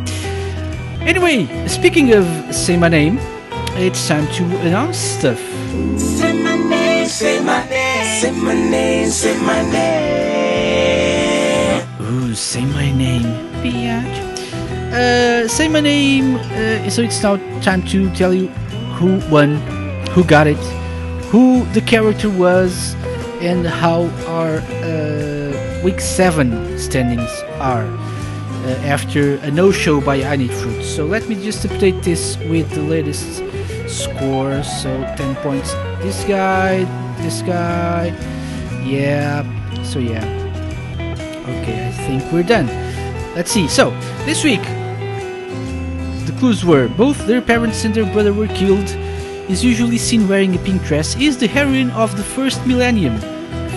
[1.01, 2.25] Anyway, speaking of
[2.55, 3.19] Say My Name,
[3.75, 5.41] it's time to announce stuff.
[5.99, 7.67] Say my name, say my
[8.23, 10.23] say my name, say my name.
[12.01, 13.25] Ooh, say my name,
[13.65, 14.17] biatch.
[14.93, 16.37] Uh, say my name.
[16.37, 18.47] Uh, so it's now time to tell you
[18.95, 19.57] who won,
[20.11, 20.65] who got it,
[21.33, 22.95] who the character was,
[23.41, 30.53] and how our uh, week seven standings are uh, after a no-show by I Need
[30.53, 30.85] Fruit.
[30.85, 33.43] So let me just update this with the latest
[33.89, 34.69] scores.
[34.81, 35.73] So 10 points.
[36.05, 36.87] This guy,
[37.23, 38.07] this guy.
[38.85, 39.43] Yeah.
[39.85, 40.25] So yeah.
[41.63, 42.67] Okay, I think we're done.
[43.35, 43.69] Let's see.
[43.69, 43.91] So
[44.27, 44.63] this week,
[46.27, 48.89] the clues were both their parents and their brother were killed.
[49.49, 51.17] Is usually seen wearing a pink dress.
[51.17, 53.19] Is the heroine of the first millennium.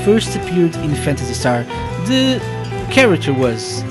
[0.05, 1.63] First appeared in Phantasy Star.
[2.05, 2.39] The
[2.91, 3.83] character was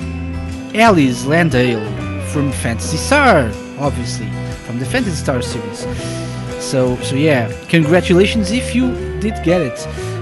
[0.74, 1.84] Alis Landale
[2.32, 4.28] from Phantasy Star, obviously
[4.64, 5.84] from the Phantasy Star series.
[6.64, 9.78] So, so yeah, congratulations if you did get it.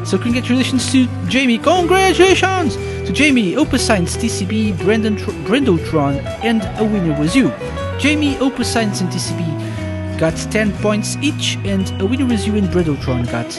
[0.06, 1.56] So congratulations to Jamie.
[1.58, 7.50] Congratulations to Jamie, Opus Science, TCB, Brandon, Tr- Brendotron, and a winner was you.
[7.98, 12.68] Jamie, Opus Science, and TCB got 10 points each, and a winner was you and
[12.68, 13.50] Brendotron got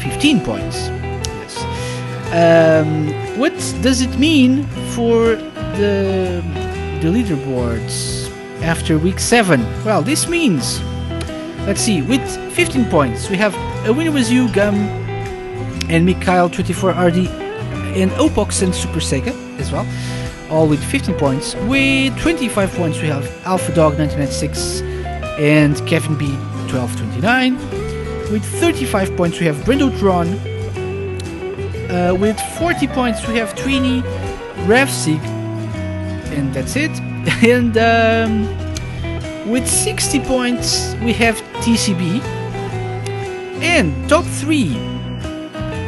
[0.00, 0.88] 15 points.
[0.88, 1.62] Yes.
[2.32, 3.08] Um,
[3.38, 3.52] what
[3.82, 4.64] does it mean
[4.94, 5.36] for
[5.76, 6.42] the
[7.02, 8.30] the leaderboards
[8.62, 9.60] after week seven?
[9.84, 10.80] Well, this means
[11.66, 12.02] let's see.
[12.02, 12.22] With
[12.54, 13.54] 15 points, we have
[13.86, 14.74] a winner With you, Gum,
[15.88, 17.28] and Mikhail 24RD,
[17.96, 19.86] and Opox and Super Sega as well,
[20.50, 21.54] all with 15 points.
[21.66, 24.82] With 25 points, we have Alpha Dog 1996
[25.40, 26.26] and Kevin B
[26.72, 27.56] 1229.
[28.30, 30.38] With 35 points, we have Brendotron.
[31.90, 34.02] Uh, with 40 points, we have Trini,
[34.66, 35.20] Ravsig,
[36.32, 36.90] and that's it.
[37.42, 42.20] And um, with 60 points, we have TCB.
[43.62, 44.76] And top three,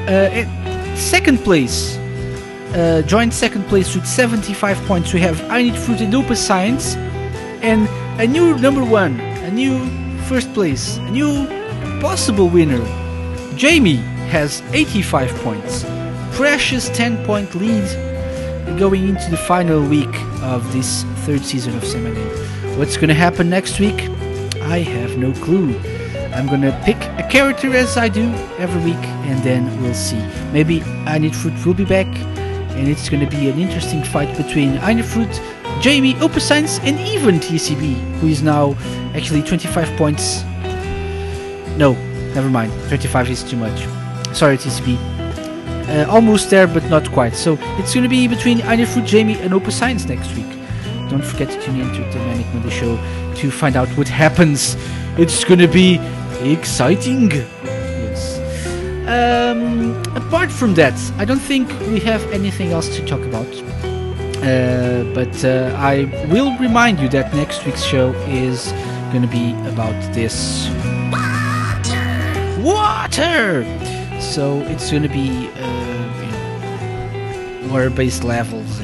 [0.06, 0.44] uh,
[0.94, 1.96] second place,
[2.74, 6.96] uh, joint second place with 75 points, we have I Need Fruit and Opus Science.
[7.62, 7.88] And
[8.20, 9.86] a new number one, a new
[10.24, 11.46] first place, a new
[12.00, 12.84] possible winner.
[13.56, 15.84] Jamie has 85 points.
[16.32, 17.86] Precious 10 point lead
[18.78, 22.78] going into the final week of this third season of Say My Name.
[22.78, 24.08] What's gonna happen next week?
[24.70, 25.78] I have no clue.
[26.34, 28.24] I'm gonna pick a character as I do
[28.58, 30.22] every week and then we'll see.
[30.52, 32.06] Maybe I Need Fruit will be back
[32.76, 35.40] and it's gonna be an interesting fight between I Need Fruit,
[35.80, 38.74] Jamie, Opus Science, and even TCB, who is now
[39.14, 40.42] actually 25 points.
[41.76, 41.92] No,
[42.34, 42.72] never mind.
[42.88, 43.86] 25 is too much.
[44.34, 44.96] Sorry, TCB.
[45.88, 47.34] Uh, almost there, but not quite.
[47.34, 50.61] So it's to be between I Need Fruit, Jamie, and Opus Science next week.
[51.12, 52.24] Don't forget to tune in to the
[52.54, 52.96] Monday Show
[53.34, 54.78] to find out what happens.
[55.18, 55.96] It's to be
[56.40, 57.30] exciting.
[57.30, 58.38] Yes.
[59.06, 63.46] Um, apart from that, I don't think we have anything else to talk about.
[64.40, 68.72] Uh, but uh, I will remind you that next week's show is
[69.20, 70.66] to be about this
[72.64, 73.66] water.
[74.18, 75.92] So it's to be uh,
[77.70, 78.80] water-based levels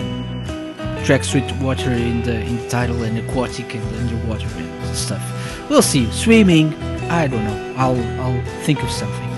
[1.09, 5.25] tracks with water in the in the title and aquatic and underwater and stuff.
[5.71, 6.05] We'll see.
[6.13, 6.75] Swimming.
[7.09, 7.75] I don't know.
[7.79, 9.29] I'll I'll think of something.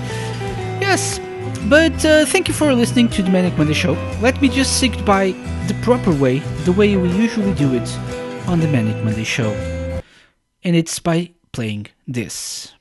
[0.81, 1.21] Yes.
[1.69, 3.93] But uh, thank you for listening to the Manic Monday Show.
[4.19, 5.31] Let me just say goodbye
[5.69, 7.89] the proper way, the way we usually do it
[8.49, 9.51] on the Manic Monday Show.
[10.65, 12.73] And it's by playing this.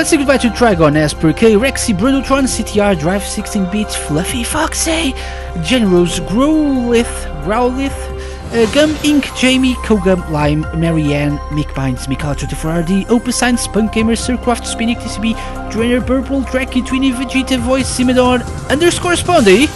[0.00, 5.12] Let's say goodbye to Trigon, Asper, K, Rexy, Brendotron, CTR, Drive 16 Beats, Fluffy Foxy,
[5.62, 7.04] Generous, Growlith,
[7.44, 7.92] Growlith,
[8.50, 14.66] uh, Gum Inc, Jamie, Kogum, Lime, Marianne, Mick Binds, Mikala 24RD, Opus Punk Gamer, Sircraft,
[14.66, 18.40] Spinning TCB, Drainer Purple, Tracky, Twinny, Vegeta, Voice, Simidon,
[18.70, 19.68] underscore Spondy.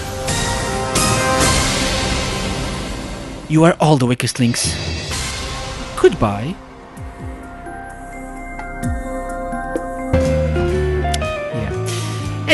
[3.50, 4.72] You are all the weakest links.
[6.00, 6.56] Goodbye.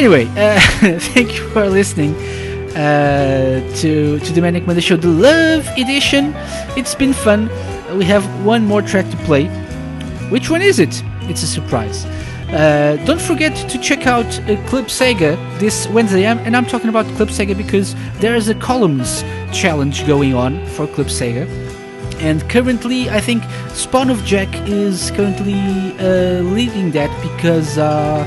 [0.00, 0.58] Anyway, uh,
[1.12, 2.14] thank you for listening
[2.74, 6.32] uh, to to the Manic Monday Show, the Love Edition.
[6.74, 7.50] It's been fun.
[7.98, 9.48] We have one more track to play.
[10.30, 11.02] Which one is it?
[11.28, 12.06] It's a surprise.
[12.48, 16.88] Uh, don't forget to check out uh, Club Sega this Wednesday, I'm, and I'm talking
[16.88, 19.22] about Club Sega because there is a columns
[19.52, 21.44] challenge going on for Club Sega.
[22.22, 23.42] And currently, I think
[23.74, 25.60] Spawn of Jack is currently
[25.98, 28.24] uh, leading that because uh,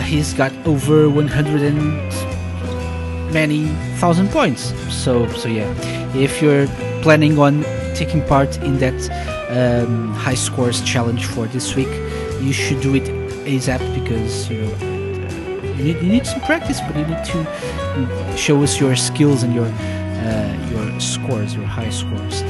[0.00, 3.66] he's got over 100 and many
[3.96, 4.72] thousand points.
[4.92, 5.72] So, so yeah,
[6.14, 6.66] if you're
[7.02, 7.64] planning on
[7.94, 8.98] taking part in that
[9.50, 11.92] um, high scores challenge for this week,
[12.40, 13.04] you should do it
[13.44, 17.38] ASAP because you know uh, you need, you need some practice, but you need to
[17.44, 22.42] mm, show us your skills and your uh, your scores, your high scores.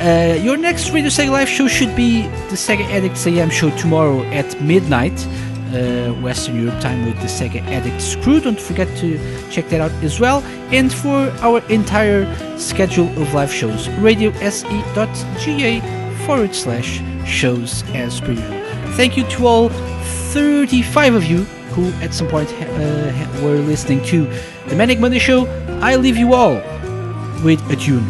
[0.00, 4.22] Uh, your next Radio Sega Live show should be the Sega Addicts AM show tomorrow
[4.24, 5.18] at midnight,
[5.74, 8.00] uh, Western Europe time with the Sega edit.
[8.00, 8.40] Screw!
[8.40, 9.18] Don't forget to
[9.50, 10.42] check that out as well.
[10.72, 12.26] And for our entire
[12.58, 15.80] schedule of live shows, radiose.ga
[16.26, 18.34] forward slash shows as per.
[18.96, 19.68] Thank you to all
[20.32, 21.44] 35 of you
[21.74, 24.26] who at some point uh, were listening to
[24.68, 25.46] the Manic Monday Show.
[25.80, 26.54] I leave you all
[27.44, 28.06] with a tune.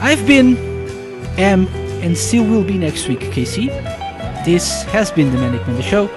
[0.00, 0.56] I've been,
[1.38, 1.66] am,
[2.02, 3.70] and still will be next week, Casey.
[4.44, 6.08] This has been the Manic Monday Show.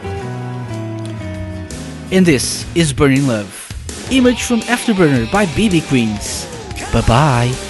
[2.12, 3.62] And this is Burning Love.
[4.12, 6.46] Image from After Burner by BB Queens.
[6.92, 7.65] Bye bye.